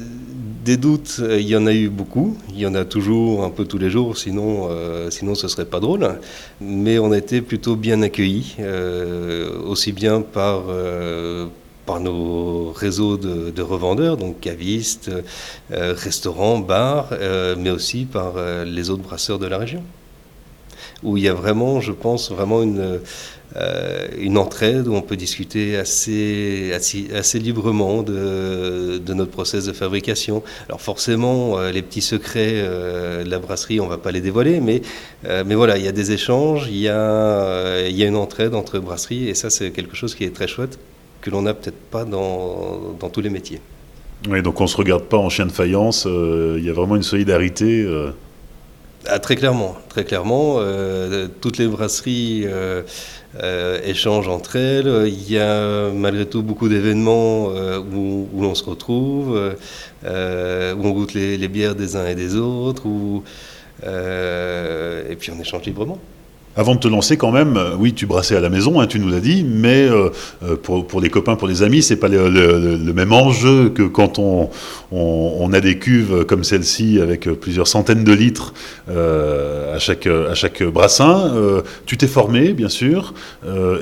des 0.64 0.78
doutes, 0.78 1.16
euh, 1.20 1.38
il 1.38 1.46
y 1.46 1.54
en 1.54 1.66
a 1.66 1.72
eu 1.72 1.90
beaucoup. 1.90 2.38
Il 2.50 2.58
y 2.58 2.66
en 2.66 2.74
a 2.74 2.84
toujours 2.84 3.44
un 3.44 3.50
peu 3.50 3.66
tous 3.66 3.78
les 3.78 3.90
jours, 3.90 4.16
sinon, 4.16 4.68
euh, 4.70 5.10
sinon 5.10 5.34
ce 5.34 5.48
serait 5.48 5.66
pas 5.66 5.80
drôle. 5.80 6.18
Mais 6.62 6.98
on 6.98 7.12
a 7.12 7.18
été 7.18 7.42
plutôt 7.42 7.76
bien 7.76 8.00
accueillis, 8.00 8.56
aussi 9.66 9.92
bien 9.92 10.22
par, 10.22 10.62
nos 12.00 12.72
réseaux 12.72 13.18
de, 13.18 13.50
de, 13.50 13.62
revendeurs, 13.62 14.16
donc 14.16 14.40
cavistes, 14.40 15.10
restaurants, 15.70 16.58
bars, 16.58 17.10
mais 17.58 17.70
aussi 17.70 18.06
par 18.06 18.34
les 18.64 18.88
autres 18.88 19.02
brasseurs 19.02 19.38
de 19.38 19.46
la 19.46 19.58
région. 19.58 19.82
Où 21.02 21.16
il 21.18 21.24
y 21.24 21.28
a 21.28 21.34
vraiment, 21.34 21.80
je 21.80 21.92
pense, 21.92 22.30
vraiment 22.30 22.62
une 22.62 23.00
une 24.18 24.38
entraide 24.38 24.88
où 24.88 24.94
on 24.94 25.02
peut 25.02 25.16
discuter 25.16 25.76
assez, 25.76 26.72
assez, 26.72 27.38
librement 27.38 28.02
de, 28.02 28.98
de, 28.98 29.14
notre 29.14 29.30
process 29.30 29.66
de 29.66 29.72
fabrication. 29.72 30.42
Alors 30.68 30.80
forcément, 30.80 31.58
euh, 31.58 31.70
les 31.70 31.82
petits 31.82 32.00
secrets 32.00 32.54
euh, 32.54 33.24
de 33.24 33.30
la 33.30 33.38
brasserie, 33.38 33.80
on 33.80 33.84
ne 33.84 33.90
va 33.90 33.98
pas 33.98 34.10
les 34.10 34.20
dévoiler, 34.20 34.60
mais, 34.60 34.82
mais 35.24 35.54
voilà, 35.54 35.76
il 35.78 35.84
y 35.84 35.88
a 35.88 35.92
des 35.92 36.12
échanges, 36.12 36.66
il 36.68 36.78
y 36.78 36.88
a, 36.88 37.88
y 37.88 38.02
a 38.02 38.06
une 38.06 38.16
entraide 38.16 38.54
entre 38.54 38.78
brasseries, 38.78 39.28
et 39.28 39.34
ça 39.34 39.50
c'est 39.50 39.70
quelque 39.70 39.96
chose 39.96 40.14
qui 40.14 40.24
est 40.24 40.34
très 40.34 40.48
chouette, 40.48 40.78
que 41.20 41.30
l'on 41.30 41.42
n'a 41.42 41.54
peut-être 41.54 41.80
pas 41.90 42.04
dans, 42.04 42.94
dans, 42.98 43.08
tous 43.08 43.20
les 43.20 43.30
métiers. 43.30 43.60
Oui, 44.28 44.42
donc 44.42 44.60
on 44.60 44.64
ne 44.64 44.68
se 44.68 44.76
regarde 44.76 45.04
pas 45.04 45.18
en 45.18 45.28
chien 45.28 45.46
de 45.46 45.52
faïence, 45.52 46.06
il 46.06 46.64
y 46.64 46.70
a 46.70 46.72
vraiment 46.72 46.96
une 46.96 47.02
solidarité. 47.02 47.86
Ah, 49.08 49.18
très 49.18 49.36
clairement, 49.36 49.76
très 49.88 50.04
clairement. 50.04 50.60
toutes 51.40 51.58
les 51.58 51.66
brasseries 51.66 52.46
euh, 53.40 53.80
échange 53.82 54.28
entre 54.28 54.56
elles. 54.56 55.08
Il 55.08 55.30
y 55.30 55.38
a 55.38 55.90
malgré 55.90 56.26
tout 56.26 56.42
beaucoup 56.42 56.68
d'événements 56.68 57.50
euh, 57.50 57.78
où, 57.78 58.28
l'on 58.38 58.54
se 58.54 58.64
retrouve, 58.64 59.54
euh, 60.04 60.74
où 60.74 60.86
on 60.86 60.90
goûte 60.90 61.14
les, 61.14 61.48
bières 61.48 61.74
des 61.74 61.96
uns 61.96 62.06
et 62.06 62.14
des 62.14 62.36
autres, 62.36 62.86
et 63.82 65.16
puis 65.16 65.30
on 65.30 65.40
échange 65.40 65.64
librement. 65.64 65.98
Avant 66.54 66.74
de 66.74 66.80
te 66.80 66.88
lancer 66.88 67.16
quand 67.16 67.32
même, 67.32 67.56
euh, 67.56 67.74
oui, 67.78 67.94
tu 67.94 68.04
brassais 68.04 68.36
à 68.36 68.40
la 68.40 68.50
maison, 68.50 68.78
hein, 68.78 68.86
tu 68.86 68.98
nous 68.98 69.08
l'as 69.08 69.20
dit, 69.20 69.42
mais 69.42 69.88
euh, 69.88 70.10
euh, 70.44 70.54
pour, 70.54 70.86
pour, 70.86 71.00
les 71.00 71.08
copains, 71.08 71.34
pour 71.34 71.48
les 71.48 71.62
amis, 71.62 71.82
c'est 71.82 71.96
pas 71.96 72.08
le, 72.08 72.92
même 72.92 73.12
enjeu 73.14 73.70
que 73.70 73.84
quand 73.84 74.18
on, 74.18 74.50
on, 74.90 75.50
a 75.54 75.60
des 75.60 75.78
cuves 75.78 76.26
comme 76.26 76.44
celle-ci 76.44 77.00
avec 77.00 77.26
plusieurs 77.40 77.66
centaines 77.68 78.04
de 78.04 78.12
litres 78.12 78.52
à, 78.88 79.78
chaque, 79.78 80.06
à 80.06 80.34
chaque 80.34 80.62
brassin. 80.62 81.32
Tu 81.86 81.96
t'es 81.96 82.06
formé, 82.06 82.52
bien 82.52 82.68
sûr, 82.68 83.14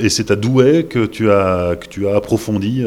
et 0.01 0.09
c'est 0.09 0.31
à 0.31 0.37
Douai 0.37 0.85
que 0.85 1.07
tu 1.07 1.31
as, 1.31 1.77
que 1.77 1.87
tu 1.89 2.09
as 2.09 2.17
approfondi 2.17 2.85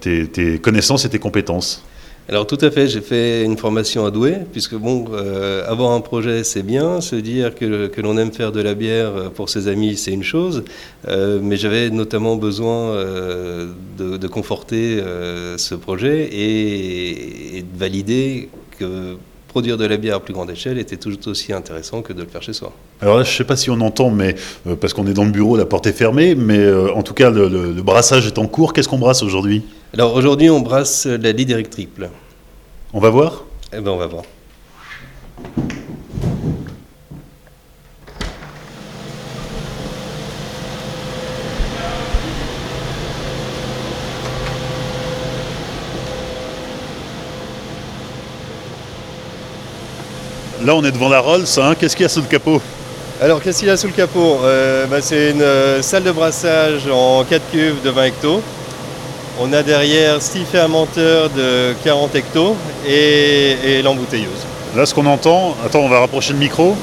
tes, 0.00 0.26
tes 0.26 0.58
connaissances 0.58 1.06
et 1.06 1.08
tes 1.08 1.18
compétences. 1.18 1.84
Alors 2.30 2.46
tout 2.46 2.58
à 2.60 2.70
fait, 2.70 2.86
j'ai 2.86 3.00
fait 3.00 3.42
une 3.42 3.56
formation 3.56 4.06
à 4.06 4.12
Douai, 4.12 4.42
puisque 4.52 4.76
bon, 4.76 5.06
euh, 5.12 5.68
avoir 5.68 5.90
un 5.90 6.00
projet 6.00 6.44
c'est 6.44 6.62
bien, 6.62 7.00
se 7.00 7.16
dire 7.16 7.56
que, 7.56 8.00
l'on 8.00 8.16
aime 8.18 8.30
faire 8.30 8.52
de 8.52 8.60
la 8.60 8.74
bière 8.74 9.32
pour 9.34 9.48
ses 9.48 9.66
amis 9.66 9.96
c'est 9.96 10.12
une 10.12 10.22
chose, 10.22 10.62
euh, 11.08 11.40
mais 11.42 11.56
j'avais 11.56 11.90
notamment 11.90 12.36
besoin 12.36 12.90
euh, 12.90 13.72
de, 13.98 14.28
conforter 14.28 15.00
euh, 15.00 15.58
ce 15.58 15.74
projet 15.74 16.22
et, 16.26 17.58
et, 17.58 17.62
de 17.62 17.76
valider 17.76 18.48
que 18.78 19.16
produire 19.50 19.76
de 19.76 19.84
la 19.84 19.96
bière 19.96 20.16
à 20.16 20.20
plus 20.20 20.32
grande 20.32 20.50
échelle 20.50 20.78
était 20.78 20.96
tout 20.96 21.28
aussi 21.28 21.52
intéressant 21.52 22.00
que 22.00 22.12
de 22.14 22.22
le 22.22 22.28
faire 22.28 22.42
chez 22.42 22.54
soi. 22.54 22.72
Alors 23.02 23.18
là, 23.18 23.24
je 23.24 23.30
ne 23.32 23.36
sais 23.36 23.44
pas 23.44 23.56
si 23.56 23.68
on 23.68 23.80
entend, 23.80 24.10
mais 24.10 24.36
euh, 24.66 24.76
parce 24.76 24.94
qu'on 24.94 25.06
est 25.06 25.12
dans 25.12 25.24
le 25.24 25.30
bureau, 25.30 25.56
la 25.56 25.66
porte 25.66 25.86
est 25.86 25.92
fermée, 25.92 26.34
mais 26.34 26.58
euh, 26.58 26.94
en 26.94 27.02
tout 27.02 27.14
cas, 27.14 27.30
le, 27.30 27.48
le, 27.48 27.72
le 27.72 27.82
brassage 27.82 28.26
est 28.26 28.38
en 28.38 28.46
cours. 28.46 28.72
Qu'est-ce 28.72 28.88
qu'on 28.88 28.98
brasse 28.98 29.22
aujourd'hui? 29.22 29.62
Alors 29.92 30.14
aujourd'hui, 30.14 30.48
on 30.50 30.60
brasse 30.60 31.06
la 31.06 31.32
Lidéric 31.32 31.68
triple. 31.68 32.08
On 32.92 33.00
va 33.00 33.10
voir? 33.10 33.44
Eh 33.76 33.80
bien, 33.80 33.92
on 33.92 33.96
va 33.98 34.06
voir. 34.06 34.24
Là, 50.62 50.74
on 50.74 50.84
est 50.84 50.92
devant 50.92 51.08
la 51.08 51.20
Rolls. 51.20 51.46
Hein. 51.56 51.74
Qu'est-ce 51.78 51.96
qu'il 51.96 52.02
y 52.02 52.06
a 52.06 52.10
sous 52.10 52.20
le 52.20 52.26
capot 52.26 52.60
Alors, 53.22 53.42
qu'est-ce 53.42 53.60
qu'il 53.60 53.68
y 53.68 53.70
a 53.70 53.78
sous 53.78 53.86
le 53.86 53.94
capot 53.94 54.40
euh, 54.44 54.84
bah, 54.86 54.98
C'est 55.00 55.30
une 55.30 55.40
euh, 55.40 55.80
salle 55.80 56.02
de 56.02 56.12
brassage 56.12 56.82
en 56.92 57.24
4 57.24 57.50
cuves 57.50 57.82
de 57.82 57.88
20 57.88 58.04
hectos. 58.04 58.42
On 59.40 59.54
a 59.54 59.62
derrière 59.62 60.20
6 60.20 60.44
fermenteurs 60.44 61.30
de 61.30 61.72
40 61.82 62.14
hectos 62.14 62.56
et, 62.86 63.56
et 63.64 63.82
l'embouteilleuse. 63.82 64.44
Là, 64.76 64.84
ce 64.84 64.92
qu'on 64.92 65.06
entend, 65.06 65.56
attends, 65.64 65.80
on 65.80 65.88
va 65.88 66.00
rapprocher 66.00 66.34
le 66.34 66.38
micro. 66.38 66.76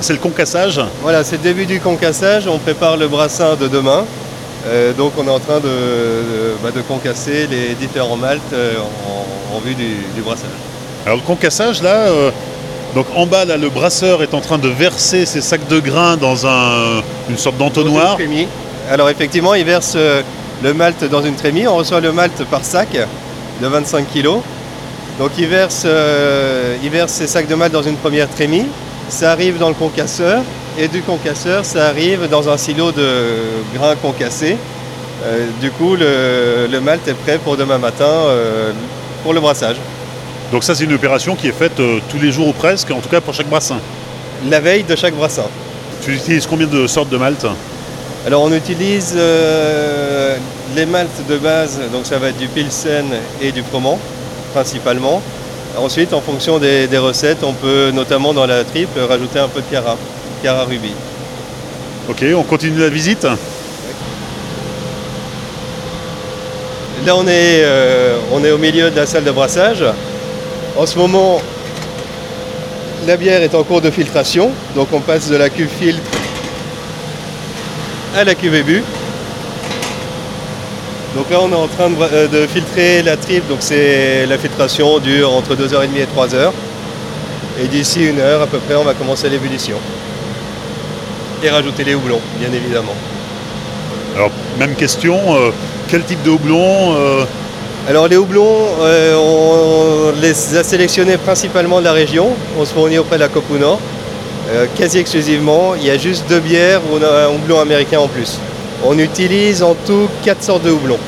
C'est 0.00 0.14
le 0.14 0.20
concassage 0.20 0.80
Voilà, 1.02 1.22
c'est 1.22 1.36
le 1.36 1.42
début 1.42 1.66
du 1.66 1.80
concassage. 1.80 2.46
On 2.46 2.58
prépare 2.58 2.96
le 2.96 3.08
brassin 3.08 3.56
de 3.56 3.68
demain. 3.68 4.06
Euh, 4.66 4.94
donc 4.94 5.12
on 5.18 5.26
est 5.26 5.30
en 5.30 5.38
train 5.38 5.60
de, 5.60 5.68
de, 5.68 6.54
bah, 6.62 6.70
de 6.74 6.80
concasser 6.80 7.46
les 7.46 7.74
différents 7.74 8.16
maltes 8.16 8.54
en, 8.54 9.39
en, 9.54 9.58
vue 9.60 9.74
du, 9.74 9.96
du, 10.14 10.22
brassage. 10.22 10.50
Alors 11.06 11.18
le 11.18 11.24
concassage 11.24 11.82
là, 11.82 11.94
euh, 11.94 12.30
donc 12.94 13.06
en 13.14 13.26
bas 13.26 13.44
là, 13.44 13.56
le 13.56 13.68
brasseur 13.68 14.22
est 14.22 14.34
en 14.34 14.40
train 14.40 14.58
de 14.58 14.68
verser 14.68 15.26
ses 15.26 15.40
sacs 15.40 15.66
de 15.68 15.78
grains 15.78 16.16
dans 16.16 16.46
un, 16.46 17.02
une 17.28 17.38
sorte 17.38 17.56
d'entonnoir. 17.56 18.18
Alors 18.90 19.08
effectivement, 19.08 19.54
il 19.54 19.64
verse 19.64 19.94
euh, 19.96 20.22
le 20.62 20.74
malt 20.74 21.04
dans 21.04 21.22
une 21.22 21.34
trémie. 21.34 21.66
On 21.66 21.76
reçoit 21.76 22.00
le 22.00 22.12
malt 22.12 22.44
par 22.50 22.64
sac 22.64 22.88
de 23.60 23.66
25 23.66 24.06
kg. 24.12 24.28
Donc 25.18 25.32
il 25.38 25.46
verse, 25.46 25.82
euh, 25.84 26.76
il 26.82 26.90
verse 26.90 27.12
ses 27.12 27.26
sacs 27.26 27.46
de 27.46 27.54
malt 27.54 27.72
dans 27.72 27.82
une 27.82 27.96
première 27.96 28.28
trémie. 28.28 28.66
Ça 29.08 29.32
arrive 29.32 29.58
dans 29.58 29.68
le 29.68 29.74
concasseur 29.74 30.42
et 30.78 30.88
du 30.88 31.02
concasseur, 31.02 31.64
ça 31.64 31.86
arrive 31.88 32.28
dans 32.28 32.48
un 32.48 32.56
silo 32.56 32.92
de 32.92 33.26
grains 33.74 33.96
concassés. 33.96 34.56
Euh, 35.24 35.46
du 35.60 35.70
coup, 35.70 35.96
le, 35.96 36.66
le, 36.70 36.80
malt 36.80 37.06
est 37.06 37.14
prêt 37.14 37.38
pour 37.38 37.56
demain 37.56 37.76
matin 37.76 38.06
euh, 38.06 38.72
pour 39.22 39.32
le 39.32 39.40
brassage. 39.40 39.76
Donc 40.52 40.64
ça, 40.64 40.74
c'est 40.74 40.84
une 40.84 40.94
opération 40.94 41.36
qui 41.36 41.48
est 41.48 41.52
faite 41.52 41.78
euh, 41.78 42.00
tous 42.08 42.18
les 42.18 42.32
jours 42.32 42.48
ou 42.48 42.52
presque, 42.52 42.90
en 42.90 43.00
tout 43.00 43.08
cas 43.08 43.20
pour 43.20 43.34
chaque 43.34 43.48
brassin 43.48 43.78
La 44.48 44.60
veille 44.60 44.82
de 44.82 44.96
chaque 44.96 45.14
brassin. 45.14 45.44
Tu 46.02 46.14
utilises 46.14 46.46
combien 46.46 46.66
de 46.66 46.86
sortes 46.86 47.10
de 47.10 47.16
malt 47.16 47.46
Alors 48.26 48.42
on 48.42 48.52
utilise 48.52 49.14
euh, 49.16 50.36
les 50.74 50.86
maltes 50.86 51.26
de 51.28 51.36
base, 51.36 51.78
donc 51.92 52.06
ça 52.06 52.18
va 52.18 52.28
être 52.28 52.38
du 52.38 52.48
Pilsen 52.48 53.06
et 53.40 53.52
du 53.52 53.62
Froment, 53.62 53.98
principalement. 54.52 55.22
Ensuite, 55.76 56.12
en 56.12 56.20
fonction 56.20 56.58
des, 56.58 56.88
des, 56.88 56.98
recettes, 56.98 57.44
on 57.44 57.52
peut 57.52 57.92
notamment 57.94 58.34
dans 58.34 58.46
la 58.46 58.64
triple 58.64 58.98
rajouter 59.00 59.38
un 59.38 59.46
peu 59.46 59.60
de 59.60 59.66
Cara, 59.70 59.96
Cara 60.42 60.64
Ruby. 60.64 60.90
Ok, 62.08 62.24
on 62.34 62.42
continue 62.42 62.80
la 62.80 62.88
visite 62.88 63.26
Là, 67.06 67.16
on 67.16 67.26
est, 67.26 67.62
euh, 67.64 68.18
on 68.30 68.44
est 68.44 68.50
au 68.50 68.58
milieu 68.58 68.90
de 68.90 68.96
la 68.96 69.06
salle 69.06 69.24
de 69.24 69.30
brassage. 69.30 69.82
En 70.76 70.84
ce 70.84 70.98
moment, 70.98 71.40
la 73.06 73.16
bière 73.16 73.42
est 73.42 73.54
en 73.54 73.62
cours 73.62 73.80
de 73.80 73.90
filtration, 73.90 74.50
donc 74.74 74.88
on 74.92 75.00
passe 75.00 75.30
de 75.30 75.36
la 75.36 75.48
cuve 75.48 75.70
filtre 75.80 76.02
à 78.14 78.24
la 78.24 78.34
cuve 78.34 78.54
ébu. 78.54 78.82
Donc 81.16 81.30
là, 81.30 81.38
on 81.40 81.50
est 81.50 81.54
en 81.54 81.68
train 81.68 81.88
de, 81.88 81.96
euh, 82.12 82.28
de 82.28 82.46
filtrer 82.46 83.02
la 83.02 83.16
triple, 83.16 83.48
donc 83.48 83.58
c'est 83.60 84.26
la 84.26 84.36
filtration 84.36 84.98
dure 84.98 85.32
entre 85.32 85.56
2h30 85.56 85.96
et 85.96 86.04
3h. 86.04 86.52
Et 87.62 87.66
d'ici 87.66 88.04
une 88.04 88.20
heure 88.20 88.42
à 88.42 88.46
peu 88.46 88.58
près, 88.58 88.74
on 88.74 88.84
va 88.84 88.92
commencer 88.92 89.30
l'ébullition. 89.30 89.76
Et 91.42 91.48
rajouter 91.48 91.82
les 91.84 91.94
houblons, 91.94 92.20
bien 92.38 92.52
évidemment. 92.52 92.94
Alors, 94.14 94.30
même 94.58 94.74
question, 94.74 95.18
euh, 95.34 95.50
quel 95.90 96.04
type 96.04 96.22
de 96.22 96.30
houblon 96.30 96.94
euh... 96.94 97.24
Alors 97.88 98.06
les 98.06 98.16
houblons, 98.16 98.58
euh, 98.82 99.16
on 99.16 100.20
les 100.20 100.56
a 100.56 100.62
sélectionnés 100.62 101.16
principalement 101.16 101.80
de 101.80 101.84
la 101.84 101.92
région. 101.92 102.28
On 102.58 102.64
se 102.64 102.72
fournit 102.72 102.98
auprès 102.98 103.16
de 103.16 103.22
la 103.22 103.28
Copu 103.28 103.54
Nord, 103.54 103.80
euh, 104.50 104.66
quasi 104.76 104.98
exclusivement. 104.98 105.74
Il 105.74 105.86
y 105.86 105.90
a 105.90 105.96
juste 105.98 106.26
deux 106.28 106.38
bières 106.38 106.80
où 106.82 106.98
on 106.98 107.02
a 107.02 107.24
un 107.24 107.28
houblon 107.34 107.58
américain 107.58 107.98
en 107.98 108.06
plus. 108.06 108.38
On 108.84 108.98
utilise 108.98 109.62
en 109.62 109.74
tout 109.74 110.08
quatre 110.22 110.44
sortes 110.44 110.62
de 110.62 110.70
houblons. 110.70 110.98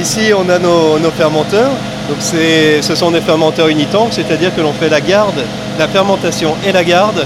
Ici, 0.00 0.32
on 0.36 0.48
a 0.50 0.58
nos, 0.58 0.98
nos 0.98 1.10
fermenteurs. 1.10 1.70
Donc 2.08 2.18
ce 2.20 2.94
sont 2.94 3.10
des 3.10 3.20
fermenteurs 3.20 3.68
unitants, 3.68 4.08
c'est-à-dire 4.10 4.54
que 4.54 4.60
l'on 4.60 4.72
fait 4.72 4.88
la 4.88 5.00
garde, 5.00 5.44
la 5.78 5.86
fermentation 5.86 6.54
et 6.66 6.72
la 6.72 6.82
garde 6.82 7.24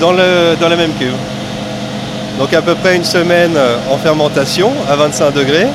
dans, 0.00 0.12
le, 0.12 0.56
dans 0.60 0.68
la 0.68 0.76
même 0.76 0.92
cuve. 0.98 1.12
Donc 2.38 2.52
à 2.52 2.62
peu 2.62 2.74
près 2.74 2.96
une 2.96 3.04
semaine 3.04 3.56
en 3.90 3.96
fermentation 3.96 4.70
à 4.90 4.96
25 4.96 5.32
degrés, 5.32 5.66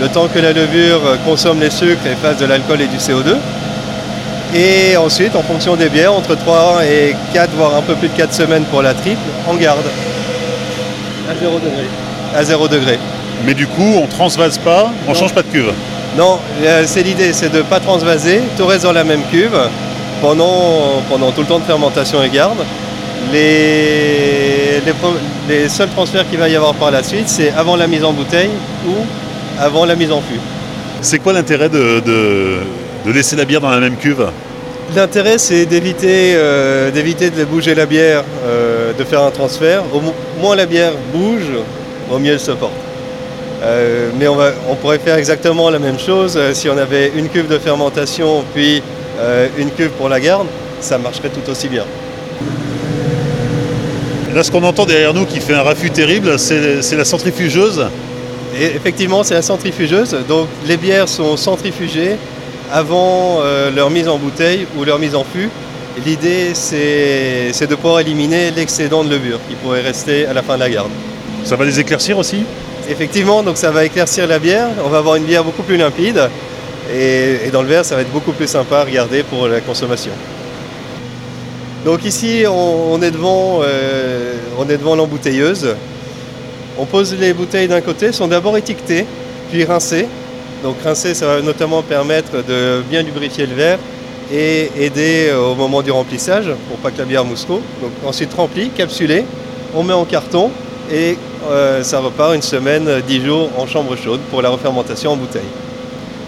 le 0.00 0.08
temps 0.08 0.28
que 0.28 0.38
la 0.38 0.52
levure 0.52 1.00
consomme 1.24 1.60
les 1.60 1.70
sucres 1.70 2.06
et 2.06 2.14
fasse 2.16 2.38
de 2.38 2.46
l'alcool 2.46 2.80
et 2.80 2.86
du 2.86 2.96
CO2. 2.96 3.36
Et 4.54 4.96
ensuite, 4.96 5.34
en 5.36 5.42
fonction 5.42 5.76
des 5.76 5.88
bières, 5.88 6.14
entre 6.14 6.34
3 6.34 6.84
et 6.84 7.14
4, 7.34 7.50
voire 7.56 7.74
un 7.76 7.82
peu 7.82 7.94
plus 7.94 8.08
de 8.08 8.16
4 8.16 8.32
semaines 8.32 8.64
pour 8.64 8.80
la 8.82 8.94
triple, 8.94 9.20
en 9.46 9.54
garde. 9.54 9.84
À 11.28 11.34
0 11.34 11.58
degré. 11.58 11.84
À 12.34 12.44
0 12.44 12.68
degré. 12.68 12.98
Mais 13.44 13.54
du 13.54 13.66
coup, 13.66 13.94
on 13.96 14.02
ne 14.02 14.06
transvase 14.06 14.58
pas, 14.58 14.90
on 15.06 15.10
ne 15.10 15.16
change 15.16 15.34
pas 15.34 15.42
de 15.42 15.48
cuve 15.48 15.72
Non, 16.16 16.38
c'est 16.86 17.02
l'idée, 17.02 17.32
c'est 17.32 17.50
de 17.50 17.58
ne 17.58 17.62
pas 17.62 17.80
transvaser, 17.80 18.40
tout 18.56 18.66
reste 18.66 18.84
dans 18.84 18.92
la 18.92 19.04
même 19.04 19.22
cuve 19.30 19.58
pendant, 20.22 21.02
pendant 21.10 21.32
tout 21.32 21.42
le 21.42 21.46
temps 21.46 21.58
de 21.58 21.64
fermentation 21.64 22.22
et 22.22 22.30
garde. 22.30 22.64
Les, 23.32 24.65
les, 24.86 24.92
les, 25.48 25.68
seuls 25.68 25.88
transferts 25.88 26.28
qu'il 26.28 26.38
va 26.38 26.48
y 26.48 26.56
avoir 26.56 26.74
par 26.74 26.90
la 26.90 27.02
suite, 27.02 27.28
c'est 27.28 27.50
avant 27.50 27.76
la 27.76 27.86
mise 27.86 28.04
en 28.04 28.12
bouteille 28.12 28.50
ou 28.86 28.92
avant 29.58 29.84
la 29.84 29.96
mise 29.96 30.12
en 30.12 30.20
fût. 30.20 30.40
C'est 31.00 31.18
quoi 31.18 31.32
l'intérêt 31.32 31.68
de, 31.68 32.00
de, 32.00 32.58
de, 33.04 33.12
laisser 33.12 33.36
la 33.36 33.44
bière 33.44 33.60
dans 33.60 33.70
la 33.70 33.80
même 33.80 33.96
cuve? 33.96 34.26
L'intérêt, 34.94 35.38
c'est 35.38 35.66
d'éviter 35.66 36.34
euh, 36.36 36.90
de 36.90 37.44
bouger 37.44 37.74
la 37.74 37.86
bière, 37.86 38.22
euh, 38.44 38.92
de 38.92 39.04
faire 39.04 39.22
un 39.22 39.30
transfert. 39.30 39.82
Au 39.92 40.00
moins 40.40 40.54
la 40.54 40.66
bière 40.66 40.92
bouge, 41.12 41.50
au 42.10 42.18
mieux 42.18 42.32
elle 42.32 42.40
se 42.40 42.52
porte. 42.52 42.72
Euh, 43.62 44.10
mais 44.18 44.28
on, 44.28 44.36
va, 44.36 44.52
on, 44.70 44.74
pourrait 44.76 44.98
faire 44.98 45.16
exactement 45.16 45.70
la 45.70 45.78
même 45.78 45.98
chose 45.98 46.38
si 46.52 46.68
on 46.68 46.76
avait 46.78 47.10
une 47.16 47.28
cuve 47.28 47.48
de 47.48 47.58
fermentation 47.58 48.44
puis 48.54 48.82
une 49.58 49.70
cuve 49.70 49.90
pour 49.90 50.10
la 50.10 50.20
garde, 50.20 50.46
ça 50.80 50.98
marcherait 50.98 51.30
tout 51.30 51.50
aussi 51.50 51.68
bien. 51.68 51.84
Là, 54.36 54.42
ce 54.42 54.50
qu'on 54.50 54.64
entend 54.64 54.84
derrière 54.84 55.14
nous 55.14 55.24
qui 55.24 55.40
fait 55.40 55.54
un 55.54 55.62
raffut 55.62 55.88
terrible, 55.88 56.38
c'est 56.38 56.94
la 56.94 57.06
centrifugeuse. 57.06 57.86
Et 58.60 58.66
effectivement, 58.66 59.22
c'est 59.22 59.32
la 59.32 59.40
centrifugeuse. 59.40 60.14
Donc, 60.28 60.48
les 60.66 60.76
bières 60.76 61.08
sont 61.08 61.38
centrifugées 61.38 62.16
avant 62.70 63.38
euh, 63.40 63.70
leur 63.70 63.88
mise 63.88 64.08
en 64.08 64.18
bouteille 64.18 64.66
ou 64.76 64.84
leur 64.84 64.98
mise 64.98 65.14
en 65.14 65.24
fût. 65.24 65.48
L'idée, 66.04 66.50
c'est 66.52 67.66
de 67.66 67.74
pouvoir 67.76 68.00
éliminer 68.00 68.50
l'excédent 68.50 69.04
de 69.04 69.08
levure 69.08 69.40
qui 69.48 69.54
pourrait 69.54 69.80
rester 69.80 70.26
à 70.26 70.34
la 70.34 70.42
fin 70.42 70.56
de 70.56 70.60
la 70.60 70.68
garde. 70.68 70.90
Ça 71.44 71.56
va 71.56 71.64
les 71.64 71.80
éclaircir 71.80 72.18
aussi? 72.18 72.44
Effectivement, 72.90 73.42
donc 73.42 73.56
ça 73.56 73.70
va 73.70 73.86
éclaircir 73.86 74.26
la 74.26 74.38
bière. 74.38 74.68
On 74.84 74.90
va 74.90 74.98
avoir 74.98 75.16
une 75.16 75.24
bière 75.24 75.44
beaucoup 75.44 75.62
plus 75.62 75.78
limpide. 75.78 76.28
Et, 76.92 77.46
et 77.46 77.50
dans 77.50 77.62
le 77.62 77.68
verre, 77.68 77.86
ça 77.86 77.94
va 77.94 78.02
être 78.02 78.12
beaucoup 78.12 78.32
plus 78.32 78.48
sympa 78.48 78.80
à 78.80 78.84
regarder 78.84 79.22
pour 79.22 79.48
la 79.48 79.62
consommation. 79.62 80.12
Donc 81.86 82.04
ici, 82.04 82.42
on, 82.48 83.00
est 83.00 83.12
devant, 83.12 83.60
euh, 83.62 84.34
on 84.58 84.68
est 84.68 84.76
devant 84.76 84.96
l'embouteilleuse. 84.96 85.76
On 86.76 86.84
pose 86.84 87.14
les 87.14 87.32
bouteilles 87.32 87.68
d'un 87.68 87.80
côté, 87.80 88.10
sont 88.10 88.26
d'abord 88.26 88.56
étiquetées, 88.56 89.06
puis 89.52 89.64
rincées. 89.64 90.08
Donc 90.64 90.74
rincer, 90.82 91.14
ça 91.14 91.28
va 91.28 91.42
notamment 91.42 91.82
permettre 91.82 92.42
de 92.42 92.82
bien 92.90 93.04
lubrifier 93.04 93.46
le 93.46 93.54
verre 93.54 93.78
et 94.32 94.68
aider 94.76 95.32
au 95.32 95.54
moment 95.54 95.80
du 95.80 95.92
remplissage 95.92 96.46
pour 96.68 96.76
pas 96.78 96.90
que 96.90 96.98
la 96.98 97.04
bière 97.04 97.24
mousse. 97.24 97.46
Donc 97.46 97.60
ensuite 98.04 98.34
rempli, 98.34 98.70
capsulé, 98.70 99.24
on 99.72 99.84
met 99.84 99.92
en 99.92 100.04
carton 100.04 100.50
et 100.92 101.16
euh, 101.48 101.84
ça 101.84 102.00
repart 102.00 102.34
une 102.34 102.42
semaine, 102.42 103.00
dix 103.06 103.24
jours 103.24 103.48
en 103.56 103.68
chambre 103.68 103.94
chaude 103.94 104.20
pour 104.32 104.42
la 104.42 104.48
refermentation 104.48 105.12
en 105.12 105.16
bouteille. 105.16 105.42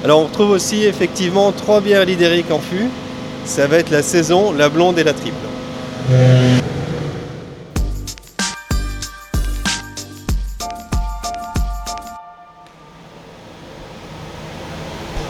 Alors 0.05 0.21
on 0.21 0.27
retrouve 0.27 0.51
aussi 0.51 0.85
effectivement 0.85 1.51
trois 1.51 1.81
bières 1.81 2.05
lidériques 2.05 2.53
en 2.53 2.61
fût. 2.61 2.89
Ça 3.49 3.67
va 3.67 3.79
être 3.79 3.91
la 3.91 4.03
saison, 4.03 4.53
la 4.53 4.69
blonde 4.69 4.99
et 4.99 5.05
la 5.05 5.15
triple. 5.15 5.35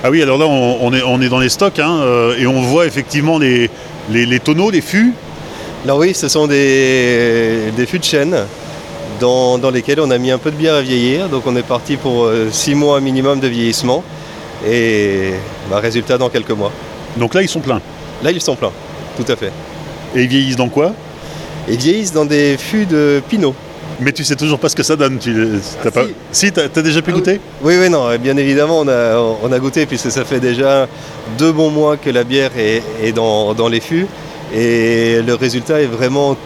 Ah 0.03 0.11
oui, 0.11 0.21
alors 0.21 0.37
là, 0.37 0.47
on, 0.47 0.93
est, 0.93 1.03
on 1.03 1.23
est 1.23 1.29
dans 1.29 1.39
les 1.39 1.49
stocks 1.49 1.79
hein, 1.79 2.01
euh, 2.03 2.37
et 2.37 2.47
on 2.49 2.61
voit 2.61 2.87
effectivement 2.87 3.39
les, 3.39 3.71
les, 4.11 4.41
tonneaux, 4.41 4.71
les 4.71 4.81
fûts. 4.81 5.15
Là, 5.87 5.97
oui, 5.97 6.13
ce 6.13 6.29
sont 6.29 6.49
des, 6.49 7.71
des 7.77 7.87
fûts 7.87 8.01
de 8.01 8.05
chêne 8.05 8.37
dans, 9.21 9.71
lesquels 9.73 10.01
on 10.01 10.11
a 10.11 10.19
mis 10.19 10.33
un 10.33 10.39
peu 10.39 10.51
de 10.51 10.57
bière 10.57 10.75
à 10.75 10.83
vieillir. 10.83 11.29
Donc, 11.29 11.47
on 11.47 11.55
est 11.55 11.63
parti 11.63 11.97
pour 11.97 12.29
6 12.51 12.73
euh, 12.73 12.75
mois 12.75 13.01
minimum 13.01 13.39
de 13.39 13.47
vieillissement 13.47 14.03
et 14.69 15.35
bah, 15.71 15.79
résultat 15.79 16.19
dans 16.19 16.31
quelques 16.31 16.51
mois. 16.51 16.73
Donc 17.17 17.33
là, 17.35 17.43
ils 17.43 17.49
sont 17.49 17.61
pleins 17.61 17.81
Là, 18.23 18.31
ils 18.33 18.41
sont 18.41 18.57
pleins, 18.57 18.73
tout 19.17 19.31
à 19.31 19.37
fait. 19.37 19.53
Et 20.15 20.23
ils 20.23 20.29
vieillissent 20.29 20.57
dans 20.57 20.69
quoi? 20.69 20.93
Ils 21.69 21.77
vieillissent 21.77 22.13
dans 22.13 22.25
des 22.25 22.57
fûts 22.57 22.87
de 22.87 23.23
pinot. 23.29 23.55
Mais 24.01 24.13
tu 24.13 24.25
sais 24.25 24.37
toujours 24.37 24.59
pas 24.59 24.69
ce 24.69 24.77
que 24.77 24.83
ça 24.83 24.97
donne. 24.97 25.19
Tu, 25.19 25.61
as 25.85 25.91
pas... 25.91 26.05
Si, 26.31 26.53
tu 26.53 26.61
as, 26.61 26.69
déjà 26.83 27.03
pu 27.03 27.11
ah 27.11 27.15
goûter? 27.15 27.41
Oui, 27.63 27.75
oui, 27.81 27.91
non, 27.91 28.17
bien 28.17 28.37
évidemment, 28.37 28.81
on 28.81 28.89
a, 28.89 29.17
on 29.43 29.51
a 29.51 29.59
goûté 29.59 29.87
puisque 29.87 30.11
ça 30.11 30.25
fait 30.25 30.41
déjà 30.41 30.87
deux 31.37 31.53
bons 31.53 31.71
mois 31.71 31.97
que 31.97 32.11
la 32.11 32.25
bière 32.25 32.53
est, 32.57 33.13
dans, 33.13 33.69
les 33.69 33.81
fûts. 33.81 34.07
Et 34.55 35.21
le 35.23 35.35
résultat 35.35 35.83
est 35.83 35.87
vraiment 35.87 36.37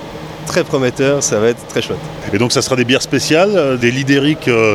très 0.47 0.65
prometteur, 0.65 1.23
ça 1.23 1.39
va 1.39 1.49
être 1.49 1.67
très 1.69 1.83
chouette. 1.83 1.99
Et 2.33 2.39
donc 2.39 2.53
ça 2.53 2.63
sera 2.63 2.75
des 2.75 2.85
bières 2.85 3.03
spéciales, 3.03 3.53
euh, 3.55 3.77
des 3.77 3.93
lidériques 3.93 4.49
euh, 4.49 4.75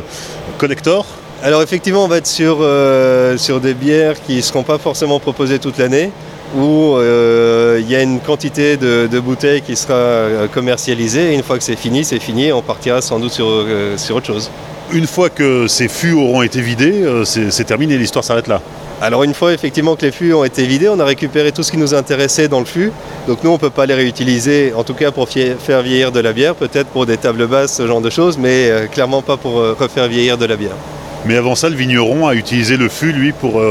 collector? 0.57 1.05
Alors 1.43 1.61
effectivement, 1.61 2.05
on 2.05 2.07
va 2.07 2.17
être 2.17 2.27
sur, 2.27 2.59
euh, 2.61 3.37
sur 3.37 3.59
des 3.59 3.73
bières 3.73 4.21
qui 4.21 4.37
ne 4.37 4.41
seront 4.41 4.63
pas 4.63 4.77
forcément 4.77 5.19
proposées 5.19 5.59
toute 5.59 5.77
l'année 5.77 6.11
où 6.55 6.95
euh, 6.95 7.79
il 7.81 7.89
y 7.89 7.95
a 7.95 8.01
une 8.01 8.19
quantité 8.19 8.77
de, 8.77 9.19
bouteilles 9.19 9.61
qui 9.61 9.75
sera 9.75 9.93
euh, 9.93 10.47
commercialisée. 10.47 11.31
Et 11.31 11.35
une 11.35 11.43
fois 11.43 11.57
que 11.57 11.63
c'est 11.63 11.75
fini, 11.75 12.03
c'est 12.03 12.19
fini. 12.19 12.51
On 12.51 12.61
partira 12.61 13.01
sans 13.01 13.19
doute 13.19 13.31
sur, 13.31 13.47
euh, 13.47 13.97
sur, 13.97 14.15
autre 14.15 14.27
chose. 14.27 14.49
Une 14.91 15.07
fois 15.07 15.29
que 15.29 15.67
ces 15.67 15.89
fûts 15.89 16.13
auront 16.13 16.43
été 16.43 16.61
vidés, 16.61 17.03
c'est 17.25 17.65
terminé, 17.65 17.97
l'histoire 17.97 18.23
s'arrête 18.23 18.47
là. 18.47 18.61
Alors 19.01 19.23
une 19.23 19.33
fois 19.33 19.53
effectivement 19.53 19.97
que 19.97 20.05
les 20.05 20.13
fûts 20.13 20.33
ont 20.33 20.45
été 20.45 20.65
vidés, 20.65 20.87
on 20.87 20.99
a 20.99 21.03
récupéré 21.03 21.51
tout 21.51 21.61
ce 21.61 21.71
qui 21.71 21.77
nous 21.77 21.93
intéressait 21.93 22.47
dans 22.47 22.59
le 22.59 22.65
fût. 22.65 22.93
Donc 23.27 23.43
nous 23.43 23.49
on 23.49 23.55
ne 23.55 23.59
peut 23.59 23.69
pas 23.69 23.85
les 23.85 23.93
réutiliser, 23.93 24.73
en 24.73 24.85
tout 24.85 24.93
cas 24.93 25.11
pour 25.11 25.27
faire 25.27 25.81
vieillir 25.81 26.13
de 26.13 26.21
la 26.21 26.31
bière, 26.31 26.55
peut-être 26.55 26.87
pour 26.87 27.05
des 27.05 27.17
tables 27.17 27.47
basses, 27.47 27.75
ce 27.75 27.85
genre 27.85 27.99
de 27.99 28.09
choses, 28.09 28.37
mais 28.37 28.87
clairement 28.93 29.21
pas 29.21 29.35
pour 29.35 29.55
refaire 29.55 30.07
vieillir 30.07 30.37
de 30.37 30.45
la 30.45 30.55
bière. 30.55 30.77
Mais 31.25 31.35
avant 31.35 31.55
ça, 31.55 31.67
le 31.67 31.75
vigneron 31.75 32.25
a 32.25 32.33
utilisé 32.33 32.77
le 32.77 32.87
fût, 32.87 33.11
lui, 33.11 33.33
pour 33.33 33.61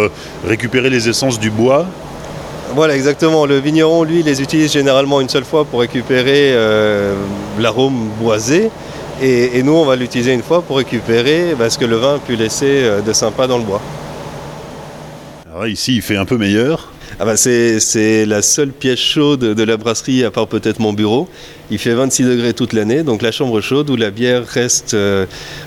récupérer 0.47 0.90
les 0.90 1.09
essences 1.09 1.40
du 1.40 1.50
bois 1.50 1.87
voilà, 2.75 2.96
exactement. 2.96 3.46
Le 3.46 3.58
vigneron, 3.58 4.04
lui, 4.04 4.23
les 4.23 4.42
utilise 4.42 4.73
généralement 4.73 5.20
une 5.20 5.28
seule 5.28 5.44
fois 5.44 5.64
pour 5.64 5.80
récupérer 5.80 6.52
euh, 6.52 7.14
l'arôme 7.58 8.08
boisé. 8.20 8.70
Et, 9.23 9.62
nous, 9.62 9.73
on 9.73 9.85
va 9.85 9.96
l'utiliser 9.96 10.35
une 10.35 10.42
fois 10.42 10.61
pour 10.61 10.76
récupérer 10.76 11.54
bah, 11.58 11.70
ce 11.70 11.78
que 11.78 11.87
le 11.87 11.96
vin 11.96 12.16
a 12.16 12.18
pu 12.18 12.37
laisser 12.37 12.82
euh, 12.85 13.00
de 13.00 13.12
sympa 13.12 13.46
dans 13.46 13.56
le 13.56 13.64
bois. 13.64 13.80
Alors 15.50 15.66
ici, 15.66 15.96
il 15.96 16.02
fait 16.02 16.16
un 16.16 16.26
peu 16.26 16.37
meilleur. 16.37 16.92
Ah 17.18 17.25
bah 17.25 17.37
c'est 17.37 18.26
la 18.26 18.42
seule 18.42 18.72
pièce 18.72 18.98
chaude 18.98 19.40
de 19.40 19.62
la 19.62 19.76
brasserie, 19.79 20.22
à 20.24 20.31
part 20.31 20.46
peut-être 20.46 20.81
mon 20.81 20.92
bureau. 20.92 21.29
Il 21.70 21.79
fait 21.79 21.94
26 21.94 22.24
degrés 22.24 22.52
toute 22.52 22.74
l'année, 22.74 23.02
donc 23.02 23.22
la 23.22 23.33
chambre 23.33 23.61
chaude 23.61 23.88
où 23.88 23.96
la 23.96 24.11
bière 24.11 24.46
reste 24.46 24.92
euh, 24.92 25.24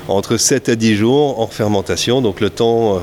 entre 0.08 0.38
7 0.38 0.70
à 0.70 0.76
10 0.76 0.96
jours 0.96 1.40
en 1.40 1.48
fermentation, 1.48 2.22
donc 2.22 2.40
le 2.40 2.50
temps 2.52 3.02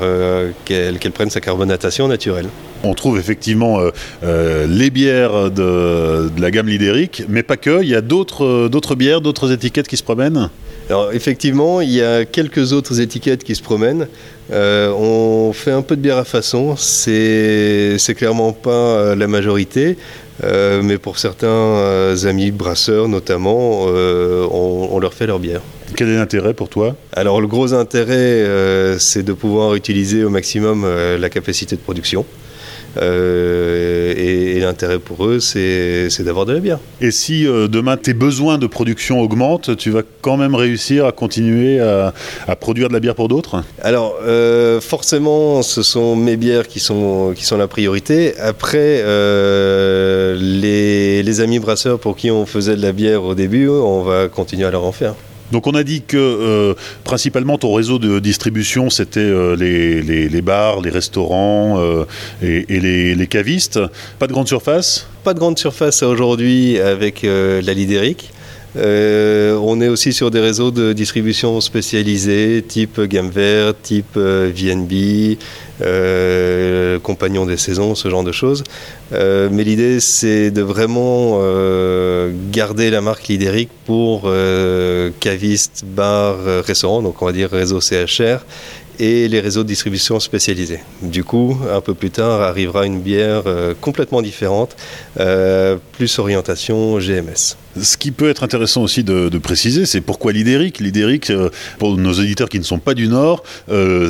qu'elle 0.65 1.13
prenne 1.13 1.31
sa 1.31 1.41
carbonatation 1.41 2.07
naturelle 2.09 2.49
on 2.87 2.95
trouve 2.95 3.19
effectivement 3.19 3.81
euh, 3.81 3.91
euh, 4.23 4.67
les 4.67 4.91
bières 4.91 5.51
de, 5.51 6.31
la 6.39 6.51
gamme 6.51 6.69
lidérique, 6.69 7.25
mais 7.29 7.43
pas 7.43 7.57
que. 7.57 7.83
Il 7.83 7.89
y 7.89 7.95
a 7.95 8.01
d'autres 8.01 8.45
euh, 8.45 8.95
bières, 8.97 9.21
d'autres 9.21 9.53
étiquettes 9.53 9.89
qui 9.89 9.97
se 9.97 10.03
promènent? 10.03 10.51
Alors 10.89 11.13
effectivement, 11.13 11.81
il 11.81 11.91
y 11.91 12.03
a 12.03 12.25
quelques 12.25 12.73
autres 12.73 13.01
étiquettes 13.01 13.43
qui 13.43 13.55
se 13.55 13.63
promènent. 13.63 14.07
on 14.51 15.53
fait 15.53 15.73
un 15.73 15.83
peu 15.83 15.97
de 15.97 16.01
bière 16.01 16.19
à 16.19 16.25
façon, 16.25 16.77
c'est 16.77 18.15
clairement 18.17 18.53
pas 18.53 19.15
la 19.15 19.27
majorité, 19.27 19.97
mais 20.45 20.99
pour 20.99 21.19
certains 21.19 22.15
amis 22.25 22.53
brasseurs 22.53 23.09
notamment, 23.09 23.87
on, 23.87 24.89
on, 24.93 24.99
leur 25.01 25.15
fait 25.15 25.27
leur 25.27 25.41
bière. 25.41 25.63
Quel 25.97 26.09
est 26.09 26.17
l'intérêt 26.17 26.55
pour 26.55 26.69
toi? 26.69 26.95
Alors 27.13 27.41
le 27.41 27.49
gros 27.49 27.75
intérêt, 27.75 28.45
c'est 28.99 29.25
de 29.25 29.33
pouvoir 29.33 29.75
utiliser 29.75 30.25
au 30.25 30.31
maximum 30.31 30.87
la 31.19 31.29
capacité 31.31 31.75
de 31.75 31.81
production. 31.81 32.25
Euh, 32.97 34.15
et, 34.17 34.61
l'intérêt 34.61 34.99
pour 34.99 35.27
eux, 35.27 35.39
c'est 35.39 36.09
d'avoir 36.21 36.45
de 36.45 36.53
la 36.53 36.61
bière. 36.61 36.79
Et 37.01 37.13
si 37.13 37.47
euh, 37.47 37.69
demain 37.69 37.97
tes 37.97 38.15
besoins 38.15 38.59
de 38.59 38.67
production 38.67 39.21
augmentent, 39.21 39.77
tu 39.77 39.91
vas 39.91 40.03
quand 40.23 40.37
même 40.37 40.57
réussir 40.57 41.07
à 41.07 41.13
continuer 41.13 41.79
à, 41.79 42.13
produire 42.59 42.89
de 42.89 42.95
la 42.95 43.01
bière 43.01 43.15
pour 43.15 43.29
d'autres? 43.29 43.63
Alors, 43.83 44.17
euh, 44.25 44.81
forcément, 44.81 45.63
ce 45.63 45.83
sont 45.83 46.17
mes 46.17 46.37
bières 46.37 46.67
qui 46.67 46.81
sont, 46.81 47.33
qui 47.37 47.45
sont 47.45 47.57
la 47.57 47.69
priorité. 47.69 48.37
Après, 48.39 49.05
les, 50.37 51.23
les 51.23 51.41
amis 51.41 51.61
brasseurs 51.61 51.99
pour 52.01 52.17
qui 52.17 52.31
on 52.31 52.45
faisait 52.47 52.77
de 52.77 52.83
la 52.83 52.93
bière 52.93 53.23
au 53.23 53.35
début, 53.35 53.69
on 53.69 54.03
va 54.03 54.29
continuer 54.29 54.65
à 54.65 54.71
leur 54.71 54.85
en 54.85 54.93
faire. 54.93 55.15
Donc 55.53 55.67
on 55.67 55.75
a 55.75 55.85
dit 55.85 56.03
que 56.03 56.17
euh, 56.17 56.75
principalement 57.05 57.59
ton 57.59 57.73
réseau 57.73 57.99
de 57.99 58.19
distribution 58.19 58.91
c'était 58.91 59.21
euh, 59.21 59.57
les, 59.57 60.43
bars, 60.43 60.81
les 60.81 60.91
restaurants 60.91 61.79
euh, 61.79 62.05
et, 62.43 62.81
les, 62.81 63.27
cavistes. 63.27 63.81
Pas 64.19 64.27
de 64.27 64.33
grande 64.33 64.49
surface? 64.49 65.07
Pas 65.25 65.35
de 65.35 65.39
grande 65.39 65.59
surface 65.59 66.03
aujourd'hui 66.03 66.79
avec 66.79 67.23
la 67.23 67.75
Lidérique. 68.77 69.59
on 69.63 69.81
est 69.81 69.89
aussi 69.89 70.13
sur 70.13 70.31
des 70.31 70.41
réseaux 70.41 70.71
de 70.71 70.93
distribution 70.93 71.61
spécialisés, 71.61 72.65
type 72.67 73.01
Gamme 73.01 73.31
Vert, 73.31 73.75
type 73.83 74.17
VNB, 74.17 75.37
euh, 75.83 76.99
compagnon 77.01 77.45
des 77.45 77.59
saisons, 77.59 77.95
ce 77.95 78.09
genre 78.09 78.25
de 78.25 78.33
choses. 78.33 78.65
Euh, 79.13 79.51
mais 79.53 79.63
l'idée, 79.63 80.01
c'est 80.01 80.51
de 80.51 80.63
vraiment 80.63 81.39
euh, 81.43 82.33
garder 82.51 82.89
la 82.89 83.03
marque 83.03 83.29
lidérique 83.29 83.69
pour 83.85 84.31
cavistes, 85.21 85.85
bars, 85.87 86.39
restaurants, 86.65 87.03
donc 87.03 87.21
on 87.21 87.27
va 87.27 87.33
dire 87.33 87.51
réseau 87.51 87.81
CHR, 87.81 88.45
et 88.99 89.29
les 89.29 89.41
réseaux 89.41 89.63
de 89.63 89.69
distribution 89.69 90.21
spécialisés. 90.21 90.81
Du 91.03 91.25
coup, 91.25 91.59
un 91.73 91.81
peu 91.81 91.95
plus 91.95 92.11
tard, 92.11 92.41
arrivera 92.41 92.87
une 92.87 93.01
bière 93.01 93.43
euh, 93.47 93.75
complètement 93.81 94.23
différente, 94.23 94.77
euh, 95.21 95.77
plus 95.93 96.19
orientation 96.19 96.99
GMS. 96.99 97.57
Ce 97.81 97.97
qui 97.97 98.11
peut 98.11 98.29
être 98.31 98.43
intéressant 98.43 98.83
aussi 98.83 99.05
de, 99.05 99.39
préciser, 99.39 99.85
c'est 99.87 100.01
pourquoi 100.01 100.33
l'Idéric. 100.33 100.81
L'Idéric, 100.81 101.31
euh, 101.31 101.51
pour 101.79 101.97
nos 101.97 102.13
auditeurs 102.13 102.49
qui 102.49 102.59
ne 102.59 102.65
sont 102.65 102.79
pas 102.79 102.95
du 102.95 103.09
Nord, 103.09 103.43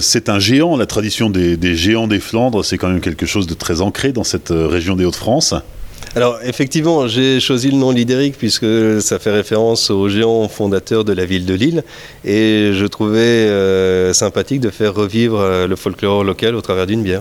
c'est 0.01 0.29
un 0.29 0.39
géant. 0.39 0.77
La 0.77 0.87
tradition 0.87 1.31
des, 1.31 1.57
des 1.57 1.75
géants 1.75 2.07
des 2.07 2.21
Flandres, 2.21 2.65
c'est 2.65 2.79
quand 2.79 2.89
même 2.89 3.01
quelque 3.01 3.27
chose 3.27 3.47
de 3.47 3.55
très 3.55 3.81
ancré 3.81 4.13
dans 4.13 4.25
cette 4.25 4.51
région 4.51 4.95
des 4.97 5.05
Hauts-de-France. 5.05 5.55
Alors 6.17 6.39
effectivement, 6.43 7.07
j'ai 7.09 7.41
choisi 7.41 7.71
le 7.71 7.77
nom 7.77 7.91
Lidéric 7.91 8.39
puisque 8.39 9.03
ça 9.03 9.19
fait 9.19 9.31
référence 9.31 9.91
au 9.91 10.09
géant 10.09 10.49
fondateur 10.49 11.05
de 11.05 11.13
la 11.13 11.27
ville 11.27 11.45
de 11.45 11.53
Lille 11.53 11.85
et 12.25 12.71
je 12.73 12.87
trouvais 12.87 13.19
euh, 13.19 14.15
sympathique 14.15 14.61
de 14.61 14.71
faire 14.71 14.95
revivre 14.95 15.39
euh, 15.39 15.67
le 15.67 15.77
folklore 15.77 16.25
local 16.25 16.55
au 16.55 16.63
travers 16.63 16.87
d'une 16.87 17.03
bière. 17.03 17.21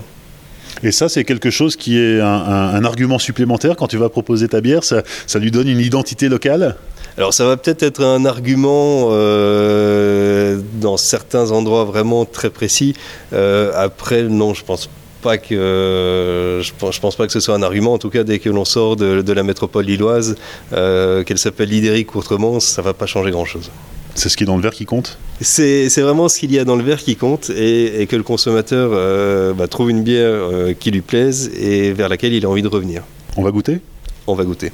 Et 0.81 0.93
ça, 0.93 1.09
c'est 1.09 1.25
quelque 1.25 1.49
chose 1.49 1.75
qui 1.75 1.99
est 1.99 2.21
un, 2.21 2.85
argument 2.85 3.19
supplémentaire 3.19 3.75
quand 3.75 3.87
tu 3.87 3.97
vas 3.97 4.07
proposer 4.07 4.47
ta 4.47 4.61
bière, 4.61 4.85
ça, 4.85 5.03
lui 5.35 5.51
donne 5.51 5.67
une 5.67 5.81
identité 5.81 6.29
locale? 6.29 6.77
Alors 7.17 7.33
ça 7.33 7.45
va 7.45 7.57
peut-être 7.57 7.83
être 7.83 8.01
un 8.01 8.23
argument 8.23 9.09
euh, 9.11 10.61
dans 10.75 10.95
certains 10.95 11.51
endroits 11.51 11.83
vraiment 11.83 12.23
très 12.23 12.49
précis. 12.49 12.93
après, 13.33 14.23
non, 14.23 14.53
je 14.53 14.63
pense 14.63 14.89
pas 15.25 15.39
que 15.39 16.61
je, 16.61 16.71
pense, 16.77 16.99
pense 16.99 17.15
pas 17.15 17.25
que 17.25 17.33
ce 17.33 17.39
soit 17.39 17.55
un 17.55 17.63
argument. 17.63 17.93
En 17.93 17.97
tout 17.97 18.11
cas, 18.11 18.23
dès 18.23 18.37
que 18.37 18.49
l'on 18.49 18.63
sort 18.63 18.95
de, 18.95 19.33
la 19.33 19.43
métropole 19.43 19.85
lilloise, 19.85 20.35
euh, 20.71 21.23
qu'elle 21.23 21.39
s'appelle 21.39 21.69
Lidéric 21.69 22.13
ou 22.13 22.19
autrement, 22.19 22.59
ça 22.59 22.83
va 22.83 22.93
pas 22.93 23.07
changer 23.07 23.31
grand 23.31 23.43
chose. 23.45 23.71
C'est 24.13 24.29
ce 24.29 24.37
qui 24.37 24.43
est 24.43 24.45
dans 24.45 24.55
le 24.55 24.61
verre 24.61 24.73
qui 24.73 24.85
compte? 24.85 25.17
C'est 25.41 25.89
vraiment 25.97 26.29
ce 26.29 26.39
qu'il 26.39 26.51
y 26.53 26.59
a 26.59 26.63
dans 26.63 26.75
le 26.75 26.83
verre 26.83 26.99
qui 26.99 27.15
compte 27.15 27.49
et, 27.49 28.05
que 28.07 28.15
le 28.15 28.23
consommateur 28.23 28.91
euh, 28.93 29.53
bah, 29.53 29.67
trouve 29.67 29.89
une 29.89 30.03
bière 30.03 30.29
euh, 30.31 30.73
qui 30.73 30.91
lui 30.91 31.01
plaise 31.01 31.51
et 31.59 31.91
vers 31.91 32.07
laquelle 32.07 32.33
il 32.33 32.45
a 32.45 32.49
envie 32.49 32.61
de 32.61 32.67
revenir. 32.67 33.01
On 33.35 33.41
va 33.41 33.49
goûter? 33.49 33.79
On 34.27 34.35
va 34.35 34.43
goûter. 34.43 34.71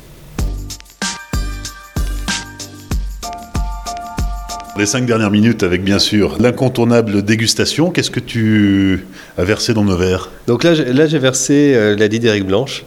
Les 4.77 4.85
cinq 4.85 5.05
dernières 5.05 5.31
minutes 5.31 5.63
avec 5.63 5.83
bien 5.83 5.99
sûr 5.99 6.37
l'incontournable 6.39 7.21
dégustation. 7.23 7.91
Qu'est-ce 7.91 8.09
que 8.11 8.19
tu 8.21 9.05
as 9.37 9.43
versé 9.43 9.73
dans 9.73 9.83
nos 9.83 9.97
verres 9.97 10.31
Donc 10.47 10.63
là, 10.63 10.73
j'ai- 10.73 10.91
là 10.93 11.05
j'ai 11.07 11.19
versé 11.19 11.73
euh, 11.75 11.95
la 11.95 12.07
Lidéric 12.07 12.45
blanche. 12.47 12.83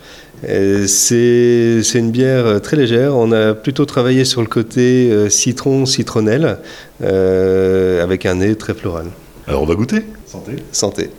Euh, 0.49 0.87
C'est 0.89 1.83
une 1.99 2.11
bière 2.11 2.47
euh, 2.47 2.59
très 2.59 2.77
légère. 2.77 3.15
On 3.17 3.31
a 3.33 3.55
plutôt 3.55 3.85
travaillé 3.85 4.25
sur 4.25 4.41
le 4.41 4.47
côté 4.47 5.11
euh, 5.13 5.29
citron, 5.29 5.85
citronnelle, 5.87 6.59
euh, 7.03 8.03
avec 8.03 8.25
un 8.27 8.37
nez 8.37 8.57
très 8.57 8.75
floral. 8.75 9.07
Alors 9.47 9.63
on 9.63 9.67
va 9.67 9.75
goûter. 9.75 10.03
Santé. 10.27 10.53
Santé. 10.73 11.11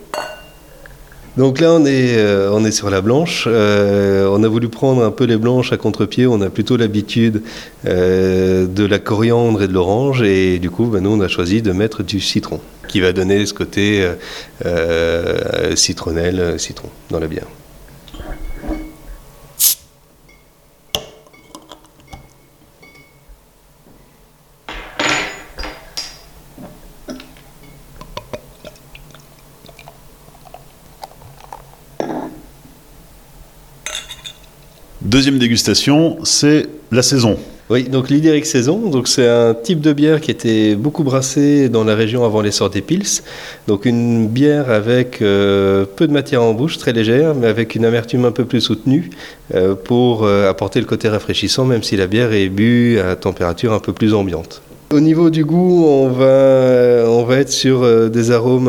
Donc 1.36 1.60
là, 1.60 1.72
on 1.72 1.84
est, 1.84 2.16
euh, 2.16 2.50
on 2.52 2.64
est 2.64 2.70
sur 2.70 2.88
la 2.88 3.02
blanche. 3.02 3.44
Euh, 3.46 4.26
on 4.30 4.42
a 4.42 4.48
voulu 4.48 4.68
prendre 4.68 5.04
un 5.04 5.10
peu 5.10 5.24
les 5.24 5.36
blanches 5.36 5.72
à 5.72 5.76
contre-pied. 5.76 6.26
On 6.26 6.40
a 6.40 6.48
plutôt 6.48 6.78
l'habitude 6.78 7.42
euh, 7.86 8.66
de 8.66 8.84
la 8.84 8.98
coriandre 8.98 9.62
et 9.62 9.68
de 9.68 9.72
l'orange. 9.72 10.22
Et 10.22 10.58
du 10.58 10.70
coup, 10.70 10.86
ben, 10.86 11.02
nous, 11.02 11.10
on 11.10 11.20
a 11.20 11.28
choisi 11.28 11.60
de 11.60 11.72
mettre 11.72 12.02
du 12.02 12.20
citron, 12.20 12.60
qui 12.88 13.00
va 13.00 13.12
donner 13.12 13.44
ce 13.44 13.52
côté 13.52 14.06
citronnelle, 15.74 16.58
citron 16.58 16.88
dans 17.10 17.18
la 17.18 17.26
bière. 17.26 17.46
Deuxième 35.16 35.38
dégustation, 35.38 36.18
c'est 36.24 36.66
la 36.92 37.00
saison. 37.00 37.38
Oui, 37.70 37.84
donc 37.84 38.10
l'Idéric 38.10 38.44
Saison, 38.44 38.90
donc 38.90 39.08
c'est 39.08 39.26
un 39.26 39.54
type 39.54 39.80
de 39.80 39.94
bière 39.94 40.20
qui 40.20 40.30
était 40.30 40.74
beaucoup 40.74 41.04
brassé 41.04 41.70
dans 41.70 41.84
la 41.84 41.94
région 41.94 42.22
avant 42.26 42.42
l'essor 42.42 42.68
des 42.68 42.82
pils. 42.82 43.22
Donc 43.66 43.86
une 43.86 44.28
bière 44.28 44.70
avec 44.70 45.22
euh, 45.22 45.86
peu 45.96 46.06
de 46.06 46.12
matière 46.12 46.42
en 46.42 46.52
bouche, 46.52 46.76
très 46.76 46.92
légère, 46.92 47.34
mais 47.34 47.46
avec 47.46 47.74
une 47.74 47.86
amertume 47.86 48.26
un 48.26 48.30
peu 48.30 48.44
plus 48.44 48.60
soutenue 48.60 49.08
euh, 49.54 49.74
pour 49.74 50.24
euh, 50.24 50.50
apporter 50.50 50.80
le 50.80 50.86
côté 50.86 51.08
rafraîchissant, 51.08 51.64
même 51.64 51.82
si 51.82 51.96
la 51.96 52.08
bière 52.08 52.34
est 52.34 52.50
bue 52.50 52.98
à 53.00 53.16
température 53.16 53.72
un 53.72 53.80
peu 53.80 53.94
plus 53.94 54.12
ambiante. 54.12 54.60
Au 54.92 55.00
niveau 55.00 55.30
du 55.30 55.46
goût, 55.46 55.86
on 55.86 56.10
va, 56.10 57.10
on 57.10 57.24
va 57.24 57.38
être 57.38 57.50
sur 57.50 58.10
des 58.10 58.30
arômes 58.32 58.68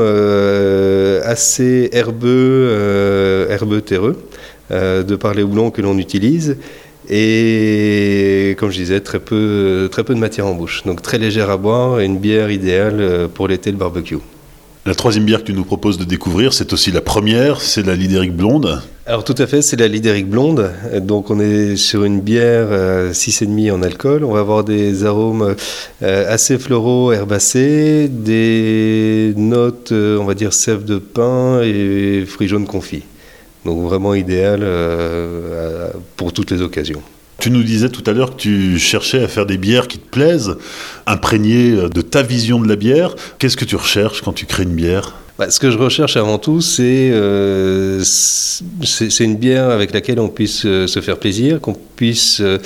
assez 1.26 1.90
herbeux, 1.92 3.48
herbeux 3.50 3.82
terreux, 3.82 4.16
de 4.72 5.16
par 5.16 5.34
les 5.34 5.44
houblons 5.44 5.72
que 5.72 5.82
l'on 5.82 5.98
utilise. 5.98 6.58
Et 7.10 8.56
comme 8.60 8.70
je 8.70 8.78
disais, 8.78 9.00
très 9.00 9.20
peu, 9.20 9.88
très 9.92 10.04
peu 10.04 10.14
de 10.14 10.20
matière 10.20 10.46
en 10.48 10.54
bouche. 10.54 10.84
Donc 10.86 11.02
très 11.02 11.18
légère 11.18 11.50
à 11.50 11.58
boire 11.58 12.02
et 12.02 12.06
une 12.06 12.18
bière 12.18 12.52
idéale 12.52 12.98
euh, 13.00 13.28
pour 13.28 13.48
l'été, 13.48 13.72
le 13.72 13.78
barbecue. 13.78 14.18
La 14.86 14.96
troisième 14.96 15.26
bière 15.26 15.42
que 15.42 15.48
tu 15.48 15.54
nous 15.54 15.66
proposes 15.66 15.98
de 15.98 16.06
découvrir, 16.06 16.54
c'est 16.54 16.72
aussi 16.72 16.92
la 16.92 17.02
première, 17.02 17.60
c'est 17.60 17.86
la 17.86 17.96
Lidéric 17.96 18.34
blonde. 18.34 18.82
Alors 19.06 19.24
tout 19.24 19.36
à 19.38 19.48
fait, 19.48 19.62
c'est 19.62 19.78
la 19.78 19.88
Lidéric 19.88 20.30
blonde. 20.30 20.72
Donc 21.02 21.30
on 21.30 21.40
est 21.40 21.76
sur 21.78 22.04
une 22.04 22.20
bière 22.20 22.68
euh, 22.72 23.12
6,5 23.12 23.72
en 23.72 23.82
alcool. 23.84 24.24
On 24.24 24.32
va 24.32 24.40
avoir 24.40 24.64
des 24.64 25.06
arômes 25.06 25.56
euh, 26.04 26.34
assez 26.34 26.58
floraux, 26.58 27.12
herbacés, 27.12 28.10
des 28.10 29.34
notes, 29.38 29.92
euh, 29.92 30.18
on 30.18 30.26
va 30.26 30.36
dire 30.36 30.54
sève 30.54 30.84
de 30.84 30.98
pain 30.98 31.62
et 31.64 32.26
fruits 32.26 32.48
jaunes 32.48 32.68
confits. 32.68 33.04
Donc 33.68 33.84
vraiment 33.84 34.14
idéal 34.14 34.62
euh, 34.64 35.90
pour 36.16 36.32
toutes 36.32 36.52
les 36.52 36.62
occasions. 36.62 37.02
Tu 37.38 37.52
nous 37.52 37.64
disais 37.64 37.90
tout 37.90 38.04
à 38.10 38.14
l'heure 38.14 38.32
que 38.32 38.40
tu 38.40 38.80
cherchais 38.80 39.22
à 39.22 39.28
faire 39.28 39.46
des 39.46 39.58
bières 39.58 39.90
qui 39.90 40.00
te 40.00 40.10
plaisent, 40.10 40.56
imprégnées 41.06 41.90
de 41.94 42.02
ta 42.02 42.24
vision 42.24 42.62
de 42.62 42.68
la 42.70 42.78
bière. 42.78 43.14
Qu'est-ce 43.40 43.58
que 43.58 43.66
tu 43.66 43.76
recherches 43.76 44.22
quand 44.22 44.32
tu 44.32 44.46
crées 44.46 44.64
une 44.64 44.74
bière? 44.74 45.16
Bah, 45.38 45.52
ce 45.52 45.60
que 45.60 45.70
je 45.70 45.78
recherche 45.78 46.16
avant 46.16 46.40
tout, 46.40 46.62
c'est 46.62 47.12
euh, 47.12 48.02
une 49.20 49.36
bière 49.36 49.70
avec 49.70 49.94
laquelle 49.94 50.22
on 50.22 50.30
puisse 50.30 50.66
euh, 50.66 50.88
se 50.88 51.02
faire 51.02 51.18
plaisir, 51.18 51.60
qu'on 51.60 51.78
puisse 51.98 52.40
euh, 52.40 52.60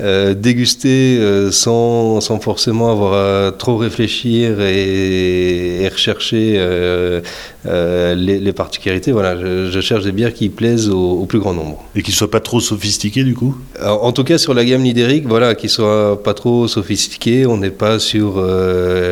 euh, 0.00 0.34
déguster 0.34 1.18
euh, 1.20 1.52
sans, 1.52 2.20
sans 2.20 2.40
forcément 2.40 2.90
avoir 2.90 3.12
à 3.12 3.52
trop 3.52 3.76
réfléchir 3.76 4.60
et, 4.60 5.82
et 5.82 5.88
rechercher 5.88 6.56
euh, 6.58 7.20
les, 7.64 8.40
les 8.40 8.52
particularités. 8.52 9.12
Voilà, 9.12 9.38
je, 9.40 9.70
je 9.70 9.80
cherche 9.88 10.04
des 10.08 10.12
bières 10.18 10.34
qui 10.34 10.48
plaisent 10.48 10.88
au, 10.88 11.20
au 11.22 11.26
plus 11.26 11.38
grand 11.38 11.54
nombre. 11.60 11.84
Et 11.94 12.02
qui 12.02 12.12
soit 12.12 12.30
pas 12.30 12.40
trop 12.40 12.60
sophistiquées 12.60 13.24
du 13.24 13.34
coup? 13.34 13.54
Alors, 13.78 14.04
en 14.04 14.12
tout 14.12 14.24
cas, 14.24 14.38
sur 14.38 14.54
la 14.54 14.64
gamme 14.64 14.82
Lidéric, 14.82 15.26
voilà, 15.26 15.54
qui 15.54 15.68
soit 15.68 16.22
pas 16.22 16.34
trop 16.34 16.66
sophistiqué. 16.66 17.46
On 17.46 17.58
n'est 17.58 17.76
pas 17.84 17.98
sur. 17.98 18.28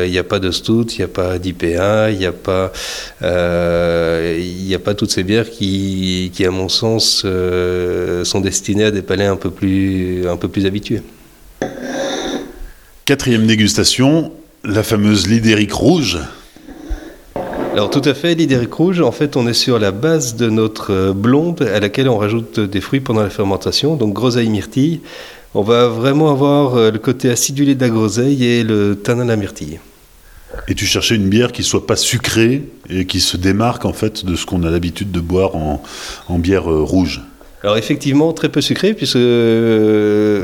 Il 0.05 0.11
n'y 0.11 0.17
a 0.17 0.23
pas 0.33 0.39
de 0.39 0.51
stout, 0.51 0.87
il 0.93 0.97
n'y 0.99 1.05
a 1.05 1.13
pas 1.21 1.37
d'IPA, 1.37 2.11
il 2.11 2.17
n'y 2.17 2.25
a 2.25 2.37
pas. 2.49 2.71
Il 3.21 4.65
n'y 4.67 4.75
a 4.75 4.79
pas 4.79 4.95
toutes 4.95 5.11
ces 5.11 5.23
bières 5.23 5.49
qui, 5.49 6.31
qui 6.33 6.43
à 6.45 6.51
mon 6.51 6.69
sens, 6.69 7.25
sont 8.23 8.41
destinées 8.41 8.85
à 8.85 8.91
des 8.91 9.05
palais 9.11 9.29
un 9.35 9.35
peu 9.43 9.51
plus, 9.59 9.66
un 10.27 10.37
peu 10.37 10.47
plus 10.47 10.65
habitués. 10.65 11.01
Quatrième 13.05 13.47
dégustation, 13.47 14.31
la 14.63 14.83
fameuse 14.83 15.27
Lidéric 15.27 15.71
rouge. 15.71 16.19
Alors 17.77 17.91
tout 17.91 18.01
à 18.05 18.15
fait, 18.15 18.33
l'Idéric 18.33 18.73
rouge, 18.73 19.01
en 19.01 19.11
fait, 19.11 19.37
on 19.37 19.47
est 19.47 19.53
sur 19.53 19.77
la 19.77 19.91
base 19.91 20.35
de 20.35 20.49
notre 20.49 20.91
euh, 20.91 21.13
blonde 21.13 21.61
à 21.61 21.79
laquelle 21.79 22.09
on 22.09 22.17
rajoute 22.17 22.59
des 22.59 22.81
fruits 22.81 23.01
pendant 23.01 23.21
la 23.21 23.29
fermentation, 23.29 23.95
donc 23.95 24.13
groseille 24.13 24.49
myrtille. 24.49 25.01
On 25.53 25.61
va 25.61 25.87
vraiment 25.87 26.31
avoir 26.31 26.75
euh, 26.75 26.89
le 26.89 26.97
côté 26.97 27.29
acidulé 27.29 27.75
de 27.75 27.81
la 27.81 27.89
groseille 27.89 28.43
et 28.43 28.63
le 28.63 28.95
tanin 28.95 29.25
de 29.25 29.29
la 29.29 29.35
myrtille. 29.35 29.79
Et 30.67 30.73
tu 30.73 30.87
cherchais 30.87 31.15
une 31.15 31.29
bière 31.29 31.51
qui 31.51 31.61
soit 31.61 31.85
pas 31.85 31.95
sucrée 31.95 32.63
et 32.89 33.05
qui 33.05 33.19
se 33.19 33.37
démarque 33.37 33.85
en 33.85 33.93
fait 33.93 34.25
de 34.25 34.35
ce 34.35 34.47
qu'on 34.47 34.63
a 34.63 34.71
l'habitude 34.71 35.11
de 35.11 35.19
boire 35.19 35.55
en, 35.55 35.83
en 36.29 36.39
bière 36.39 36.71
euh, 36.71 36.81
rouge. 36.81 37.21
Alors 37.63 37.77
effectivement, 37.77 38.33
très 38.33 38.49
peu 38.49 38.61
sucré, 38.61 38.93
puisque 38.93 39.15
euh, 39.15 40.43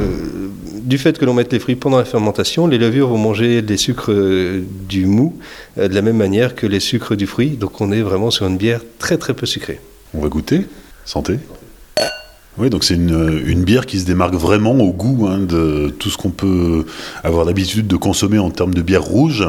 du 0.82 0.97
fait 0.97 1.17
que 1.19 1.26
l'on 1.26 1.36
mette 1.36 1.54
les 1.54 1.60
fruits 1.60 1.76
pendant 1.76 1.97
la 1.97 2.06
fermentation, 2.06 2.65
les 2.65 2.80
levures 2.80 3.08
vont 3.08 3.19
manger 3.19 3.62
les 3.62 3.78
sucres 3.78 4.12
euh, 4.12 4.63
du 4.89 5.06
mou 5.06 5.38
euh, 5.78 5.88
de 5.88 5.93
la 5.93 6.02
même 6.02 6.17
manière 6.17 6.56
que 6.56 6.65
les 6.65 6.80
sucres 6.80 7.15
du 7.15 7.28
fruit. 7.28 7.52
Donc 7.52 7.82
on 7.82 7.91
est 7.91 8.02
vraiment 8.02 8.32
sur 8.32 8.47
une 8.47 8.58
bière 8.58 8.82
très 8.97 9.17
très 9.17 9.36
peu 9.36 9.45
sucrée. 9.45 9.80
On 10.15 10.21
va 10.21 10.30
goûter 10.30 10.65
Santé 11.06 11.39
oui, 12.60 12.69
donc 12.69 12.84
c'est 12.84 12.93
une, 12.93 13.63
bière 13.63 13.88
qui 13.88 13.99
se 13.99 14.06
démarque 14.06 14.36
vraiment 14.36 14.73
au 14.73 14.93
goût 14.93 15.26
hein, 15.28 15.39
de 15.39 15.91
tout 15.97 16.12
ce 16.12 16.17
qu'on 16.17 16.30
peut 16.30 16.86
avoir 17.23 17.45
l'habitude 17.45 17.88
de 17.88 17.95
consommer 17.95 18.38
en 18.38 18.52
termes 18.52 18.76
de 18.76 18.84
bière 18.84 19.02
rouge. 19.02 19.43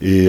Et 0.00 0.28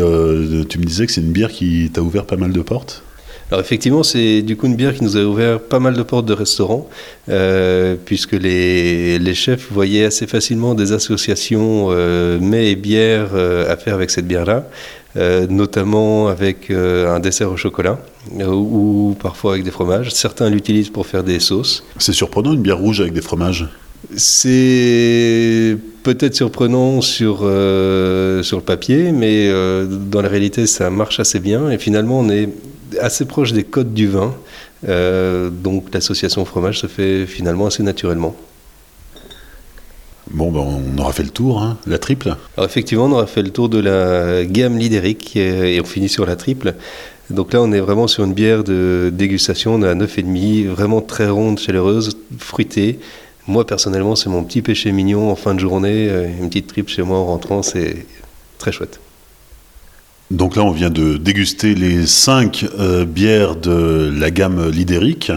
tu 0.68 0.80
me 0.80 0.84
disais 0.84 1.06
que 1.06 1.12
c'est 1.12 1.22
une 1.22 1.32
bière 1.32 1.52
qui 1.52 1.92
t'a 1.94 2.02
ouvert 2.02 2.26
pas 2.26 2.36
mal 2.36 2.52
de 2.52 2.62
portes 2.62 3.04
Alors 3.50 3.62
effectivement, 3.62 4.04
c'est 4.04 4.42
du 4.42 4.58
coup 4.58 4.66
une 4.66 4.76
bière 4.76 4.94
qui 4.94 5.04
nous 5.04 5.16
a 5.16 5.24
ouvert 5.24 5.62
pas 5.62 5.80
mal 5.80 5.96
de 5.96 6.04
portes 6.04 6.26
de 6.26 6.34
restaurants, 6.34 6.90
euh, 7.30 7.96
puisque 8.04 8.34
les, 8.34 9.20
les 9.20 9.34
chefs 9.34 9.72
voyaient 9.72 10.04
assez 10.04 10.28
facilement 10.28 10.76
des 10.76 10.92
associations 10.92 11.88
euh, 11.92 12.40
mets 12.40 12.72
et 12.72 12.76
bières 12.76 13.30
euh, 13.34 13.72
à 13.72 13.78
faire 13.78 13.94
avec 13.94 14.10
cette 14.10 14.28
bière-là, 14.28 14.68
euh, 15.16 15.48
notamment 15.48 16.28
avec 16.28 16.70
un 16.70 17.20
dessert 17.22 17.52
au 17.52 17.58
chocolat 17.58 18.00
ou 18.38 19.16
parfois 19.22 19.54
avec 19.54 19.64
des 19.64 19.72
fromages. 19.72 20.12
Certains 20.12 20.50
l'utilisent 20.50 20.90
pour 20.90 21.08
faire 21.08 21.24
des 21.24 21.40
sauces. 21.40 21.86
C'est 21.98 22.12
surprenant 22.12 22.52
une 22.52 22.62
bière 22.62 22.78
rouge 22.78 23.00
avec 23.00 23.14
des 23.14 23.22
fromages. 23.22 23.66
C'est 24.16 25.78
peut-être 26.04 26.36
surprenant 26.36 27.02
sur, 27.02 27.40
euh, 27.44 28.44
sur 28.44 28.58
le 28.58 28.64
papier, 28.64 29.12
mais 29.12 29.48
euh, 29.50 29.86
dans 29.86 30.22
la 30.22 30.30
réalité, 30.30 30.68
ça 30.68 30.90
marche 30.90 31.20
assez 31.20 31.40
bien. 31.40 31.70
Et 31.70 31.78
finalement, 31.78 32.20
on 32.20 32.30
est 32.30 32.50
assez 33.00 33.26
proche 33.26 33.54
des 33.54 33.64
codes 33.64 33.94
du 33.94 34.08
vin. 34.08 34.36
Euh, 34.88 35.50
donc 35.50 35.94
l'association 35.94 36.46
fromage 36.46 36.80
se 36.80 36.88
fait 36.88 37.26
finalement 37.26 37.68
assez 37.68 37.84
naturellement. 37.84 38.36
Bon, 40.30 40.52
ben, 40.52 40.60
on 40.60 40.98
aura 41.02 41.14
fait 41.14 41.24
le 41.24 41.30
tour, 41.30 41.62
hein. 41.64 41.78
la 41.88 41.98
triple. 42.00 42.36
Alors 42.58 42.70
effectivement, 42.70 43.06
on 43.06 43.12
aura 43.14 43.28
fait 43.28 43.42
le 43.42 43.50
tour 43.50 43.70
de 43.70 43.80
la 43.80 44.44
gamme 44.46 44.78
Lidéric 44.78 45.36
et 45.38 45.76
et 45.76 45.82
on 45.82 45.86
finit 45.86 46.10
sur 46.10 46.26
la 46.26 46.36
triple. 46.36 46.76
Donc 47.30 47.54
là, 47.54 47.62
on 47.62 47.72
est 47.72 47.80
vraiment 47.80 48.08
sur 48.08 48.24
une 48.24 48.34
bière 48.34 48.64
de 48.64 49.10
dégustation, 49.14 49.76
on 49.76 49.84
est 49.84 49.88
à 49.88 49.96
9,5, 49.96 50.68
vraiment 50.68 51.02
très 51.02 51.28
ronde, 51.30 51.60
chaleureuse, 51.60 52.18
fruitée. 52.38 53.00
Moi, 53.48 53.66
personnellement, 53.66 54.16
c'est 54.16 54.30
mon 54.30 54.44
petit 54.44 54.62
péché 54.62 54.92
mignon 54.92 55.30
en 55.32 55.36
fin 55.36 55.54
de 55.54 55.60
journée. 55.60 56.08
euh, 56.10 56.28
Une 56.42 56.50
petite 56.50 56.68
triple 56.68 56.90
chez 56.92 57.04
moi 57.04 57.18
en 57.18 57.26
rentrant, 57.26 57.64
c'est 57.64 58.06
très 58.58 58.72
chouette. 58.72 59.00
Donc 60.30 60.58
là, 60.58 60.64
on 60.64 60.72
vient 60.72 60.90
de 60.90 61.16
déguster 61.16 61.74
les 61.74 62.06
cinq 62.06 62.66
euh, 62.80 63.06
bières 63.06 63.56
de 63.56 64.14
la 64.14 64.30
gamme 64.30 64.70
Lidéric. 64.70 65.32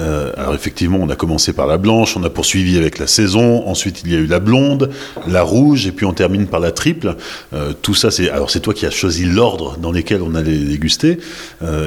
Euh, 0.00 0.32
alors 0.36 0.54
effectivement, 0.54 0.98
on 1.00 1.08
a 1.10 1.14
commencé 1.14 1.52
par 1.52 1.66
la 1.66 1.76
blanche, 1.76 2.16
on 2.16 2.24
a 2.24 2.30
poursuivi 2.30 2.78
avec 2.78 2.98
la 2.98 3.06
saison, 3.06 3.68
ensuite 3.68 4.02
il 4.04 4.12
y 4.12 4.16
a 4.16 4.18
eu 4.18 4.26
la 4.26 4.40
blonde, 4.40 4.90
la 5.28 5.42
rouge, 5.42 5.86
et 5.86 5.92
puis 5.92 6.04
on 6.06 6.14
termine 6.14 6.46
par 6.46 6.58
la 6.58 6.72
triple. 6.72 7.16
Euh, 7.52 7.74
tout 7.80 7.94
ça, 7.94 8.10
c'est 8.10 8.28
alors 8.30 8.50
c'est 8.50 8.60
toi 8.60 8.72
qui 8.74 8.86
as 8.86 8.90
choisi 8.90 9.24
l'ordre 9.26 9.76
dans 9.76 9.92
lequel 9.92 10.22
on 10.22 10.34
allait 10.34 10.56
déguster. 10.56 11.18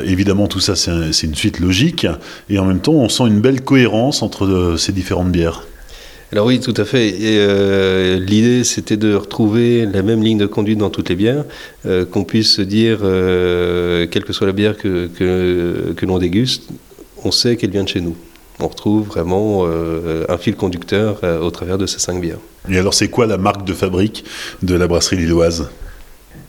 Évidemment, 0.06 0.48
tout 0.48 0.60
ça, 0.62 0.76
c'est 0.76 0.92
un- 0.92 1.12
c'est 1.12 1.28
une 1.28 1.36
suite 1.36 1.60
logique, 1.60 2.08
et 2.50 2.60
en 2.60 2.66
même 2.66 2.80
temps, 2.80 2.94
on 2.94 3.10
sent 3.10 3.24
une 3.28 3.42
belle 3.42 3.62
cohérence 3.62 4.22
entre 4.22 4.76
ces 4.78 4.92
différentes 4.94 5.32
bières. 5.32 5.64
Alors 6.34 6.46
oui, 6.46 6.60
tout 6.60 6.74
à 6.76 6.84
fait. 6.84 7.16
Euh, 7.22 8.20
l'idée, 8.20 8.66
c'était 8.66 8.98
de 8.98 9.14
retrouver 9.14 9.86
la 9.86 10.04
même 10.04 10.22
ligne 10.22 10.38
de 10.38 10.46
conduite 10.46 10.78
dans 10.78 10.90
toutes 10.90 11.08
les 11.08 11.16
bières, 11.16 11.46
euh, 11.86 12.06
qu'on 12.06 12.26
puisse 12.26 12.54
se 12.54 12.62
dire, 12.62 13.00
euh, 13.04 14.08
quelle 14.12 14.26
que 14.26 14.34
soit 14.34 14.46
la 14.46 14.52
bière 14.54 14.76
que, 14.76 15.08
que, 15.08 16.06
l'on 16.06 16.18
déguste, 16.18 16.64
on 17.24 17.32
sait 17.32 17.56
qu'elle 17.56 17.72
vient 17.72 17.84
de 17.84 17.90
chez 17.90 18.02
nous. 18.02 18.18
On 18.60 18.68
retrouve 18.68 19.08
vraiment 19.08 19.68
un 19.68 20.38
fil 20.40 20.56
conducteur 20.56 21.22
au 21.44 21.52
travers 21.52 21.78
de 21.78 21.86
ces 21.86 22.00
cinq 22.00 22.20
bières. 22.20 22.40
Et 22.70 22.78
alors, 22.80 22.96
c'est 22.96 23.08
quoi 23.08 23.28
la 23.28 23.38
marque 23.38 23.66
de 23.66 23.74
fabrique 23.74 24.26
de 24.64 24.74
la 24.74 24.88
brasserie 24.88 25.18
lilloise? 25.18 25.70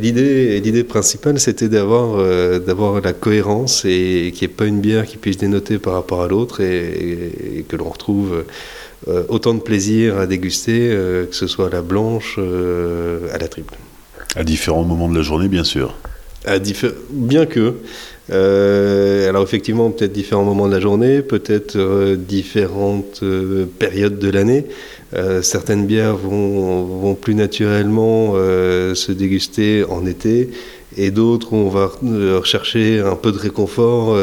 L'idée, 0.00 0.61
l'idée 0.61 0.84
principale, 0.84 1.40
c'était 1.40 1.68
d'avoir, 1.68 2.22
d'avoir 2.61 3.00
la 3.00 3.12
cohérence 3.12 3.84
et 3.84 4.32
qu'il 4.32 4.46
n'y 4.46 4.52
ait 4.52 4.56
pas 4.56 4.66
une 4.66 4.80
bière 4.80 5.06
qui 5.06 5.16
puisse 5.16 5.38
dénoter 5.38 5.78
par 5.78 5.94
rapport 5.94 6.22
à 6.22 6.28
l'autre 6.28 6.61
et 6.61 7.64
que 7.68 7.74
l'on 7.74 7.88
retrouve 7.88 8.44
euh, 9.06 9.22
autant 9.28 9.54
de 9.54 9.61
plaisir 9.61 10.18
à 10.18 10.26
déguster, 10.26 10.90
euh, 10.90 11.24
que 11.26 11.34
ce 11.37 11.46
soit 11.46 11.66
à 11.66 11.70
la 11.70 11.82
blanche, 11.82 12.34
euh, 12.38 13.32
à 13.32 13.38
la 13.38 13.46
triple. 13.46 13.74
À 14.34 14.42
différents 14.42 14.82
moments 14.82 15.08
de 15.08 15.14
la 15.14 15.22
journée, 15.22 15.48
bien 15.48 15.62
sûr. 15.62 15.94
À 16.44 16.58
bien 17.11 17.46
que. 17.46 17.74
alors 18.30 19.42
effectivement, 19.42 19.90
peut-être 19.90 20.12
différents 20.12 20.44
moments 20.44 20.66
de 20.66 20.72
la 20.72 20.80
journée, 20.80 21.22
peut-être 21.22 22.14
différentes 22.14 23.22
périodes 23.78 24.18
de 24.18 24.30
l'année. 24.30 24.66
Certaines 25.42 25.86
bières 25.86 26.16
vont, 26.16 26.84
vont 26.84 27.14
plus 27.14 27.34
naturellement 27.34 28.34
se 28.34 29.10
déguster 29.10 29.84
en 29.84 30.04
été 30.04 30.50
et 30.96 31.10
d'autres 31.10 31.54
on 31.54 31.68
va 31.70 31.90
rechercher 32.36 33.00
un 33.00 33.16
peu 33.16 33.32
de 33.32 33.38
réconfort 33.38 34.16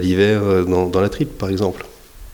l'hiver 0.00 0.64
dans, 0.66 0.86
dans 0.86 1.00
la 1.00 1.08
triple 1.08 1.34
par 1.38 1.48
exemple. 1.48 1.84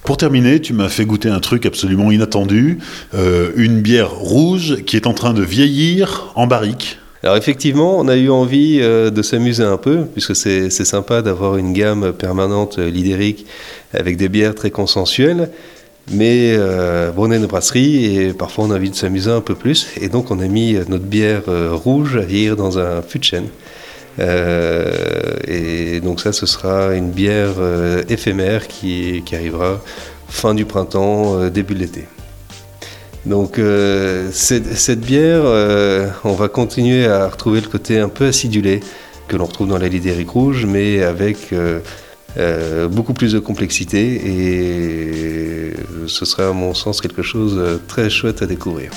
Pour 0.04 0.18
terminer, 0.18 0.60
tu 0.60 0.74
m'as 0.74 0.90
fait 0.90 1.06
goûter 1.06 1.30
un 1.30 1.40
truc 1.40 1.64
absolument 1.64 2.12
inattendu, 2.12 2.78
euh, 3.14 3.52
une 3.56 3.80
bière 3.80 4.10
rouge 4.10 4.82
qui 4.84 4.96
est 4.96 5.06
en 5.06 5.14
train 5.14 5.32
de 5.32 5.42
vieillir 5.42 6.30
en 6.34 6.46
barrique. 6.46 6.98
Alors 7.22 7.38
effectivement, 7.38 7.98
on 7.98 8.06
a 8.08 8.16
eu 8.16 8.28
envie 8.28 8.80
euh, 8.82 9.08
de 9.08 9.22
s'amuser 9.22 9.62
un 9.62 9.78
peu, 9.78 10.04
puisque 10.04 10.36
c'est 10.36 10.68
sympa 10.68 11.22
d'avoir 11.22 11.56
une 11.56 11.72
gamme 11.72 12.12
permanente 12.12 12.78
euh, 12.78 12.90
lidérique 12.90 13.46
avec 13.94 14.18
des 14.18 14.28
bières 14.28 14.54
très 14.54 14.70
consensuelles. 14.70 15.48
Mais 16.10 16.54
euh, 16.56 17.10
bon, 17.10 17.32
on 17.32 17.46
brasserie 17.46 18.16
et 18.16 18.32
parfois 18.34 18.64
on 18.66 18.70
a 18.70 18.76
envie 18.76 18.90
de 18.90 18.94
s'amuser 18.94 19.30
un 19.30 19.40
peu 19.40 19.54
plus. 19.54 19.88
Et 20.00 20.08
donc 20.08 20.30
on 20.30 20.38
a 20.40 20.46
mis 20.46 20.74
notre 20.88 21.04
bière 21.04 21.42
rouge 21.72 22.16
à 22.16 22.20
vieillir 22.20 22.56
dans 22.56 22.78
un 22.78 23.02
fût 23.02 23.18
de 23.18 23.24
chêne. 23.24 23.48
Euh, 24.20 25.36
et 25.46 26.00
donc 26.00 26.20
ça, 26.20 26.32
ce 26.32 26.46
sera 26.46 26.94
une 26.94 27.10
bière 27.10 27.54
euh, 27.58 28.02
éphémère 28.08 28.68
qui, 28.68 29.22
arrivera 29.32 29.80
fin 30.28 30.54
du 30.54 30.64
printemps, 30.64 31.38
euh, 31.38 31.50
début 31.50 31.74
de 31.74 31.80
l'été. 31.80 32.04
Donc 33.26 33.58
cette, 34.32 35.00
bière, 35.00 35.44
on 36.24 36.34
va 36.34 36.48
continuer 36.48 37.06
à 37.06 37.26
retrouver 37.26 37.62
le 37.62 37.68
côté 37.68 37.98
un 37.98 38.10
peu 38.10 38.26
acidulé 38.26 38.80
que 39.28 39.36
l'on 39.36 39.46
retrouve 39.46 39.66
dans 39.66 39.78
la 39.78 39.88
lidérique 39.88 40.28
rouge, 40.28 40.66
mais 40.66 41.02
avec 41.02 41.54
beaucoup 42.90 43.14
plus 43.14 43.32
de 43.32 43.38
complexité 43.38 44.20
et 44.26 45.72
ce 46.06 46.24
sera 46.24 46.48
à 46.48 46.52
mon 46.52 46.74
sens 46.74 47.00
quelque 47.00 47.22
chose 47.22 47.56
de 47.56 47.80
très 47.86 48.10
chouette 48.10 48.42
à 48.42 48.46
découvrir. 48.46 48.90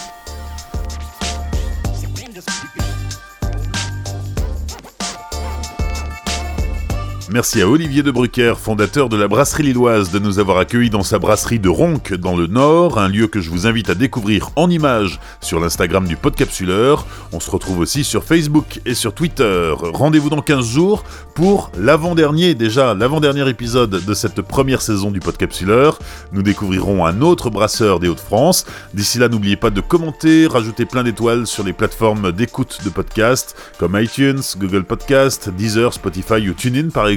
Merci 7.29 7.61
à 7.61 7.67
Olivier 7.67 8.03
de 8.03 8.11
Brucker, 8.11 8.53
fondateur 8.57 9.09
de 9.09 9.17
la 9.17 9.27
brasserie 9.27 9.63
lilloise, 9.63 10.11
de 10.11 10.19
nous 10.19 10.39
avoir 10.39 10.59
accueillis 10.59 10.89
dans 10.89 11.03
sa 11.03 11.19
brasserie 11.19 11.59
de 11.59 11.67
Ronc 11.67 12.13
dans 12.17 12.37
le 12.37 12.47
Nord, 12.47 12.99
un 12.99 13.09
lieu 13.09 13.27
que 13.27 13.41
je 13.41 13.49
vous 13.49 13.67
invite 13.67 13.89
à 13.89 13.95
découvrir 13.95 14.51
en 14.55 14.69
images 14.69 15.19
sur 15.41 15.59
l'Instagram 15.59 16.07
du 16.07 16.15
Podcapsuleur. 16.15 17.05
On 17.33 17.41
se 17.41 17.51
retrouve 17.51 17.79
aussi 17.79 18.05
sur 18.05 18.23
Facebook 18.23 18.79
et 18.85 18.93
sur 18.93 19.13
Twitter. 19.13 19.73
Rendez-vous 19.77 20.29
dans 20.29 20.41
15 20.41 20.65
jours 20.65 21.03
pour 21.35 21.69
l'avant-dernier, 21.77 22.55
déjà 22.55 22.93
l'avant-dernier 22.93 23.49
épisode 23.49 24.05
de 24.05 24.13
cette 24.13 24.41
première 24.41 24.81
saison 24.81 25.11
du 25.11 25.19
Podcapsuleur. 25.19 25.99
Nous 26.31 26.43
découvrirons 26.43 27.05
un 27.05 27.21
autre 27.21 27.49
brasseur 27.49 27.99
des 27.99 28.07
Hauts-de-France. 28.07 28.65
D'ici 28.93 29.19
là, 29.19 29.27
n'oubliez 29.27 29.57
pas 29.57 29.69
de 29.69 29.81
commenter, 29.81 30.47
rajouter 30.47 30.85
plein 30.85 31.03
d'étoiles 31.03 31.45
sur 31.45 31.65
les 31.65 31.73
plateformes 31.73 32.31
d'écoute 32.31 32.79
de 32.85 32.89
podcasts 32.89 33.57
comme 33.79 33.99
iTunes, 34.01 34.41
Google 34.57 34.85
Podcast, 34.85 35.49
Deezer, 35.49 35.93
Spotify 35.93 36.47
ou 36.49 36.53
TuneIn 36.53 36.89
par 36.89 37.09
exemple 37.09 37.16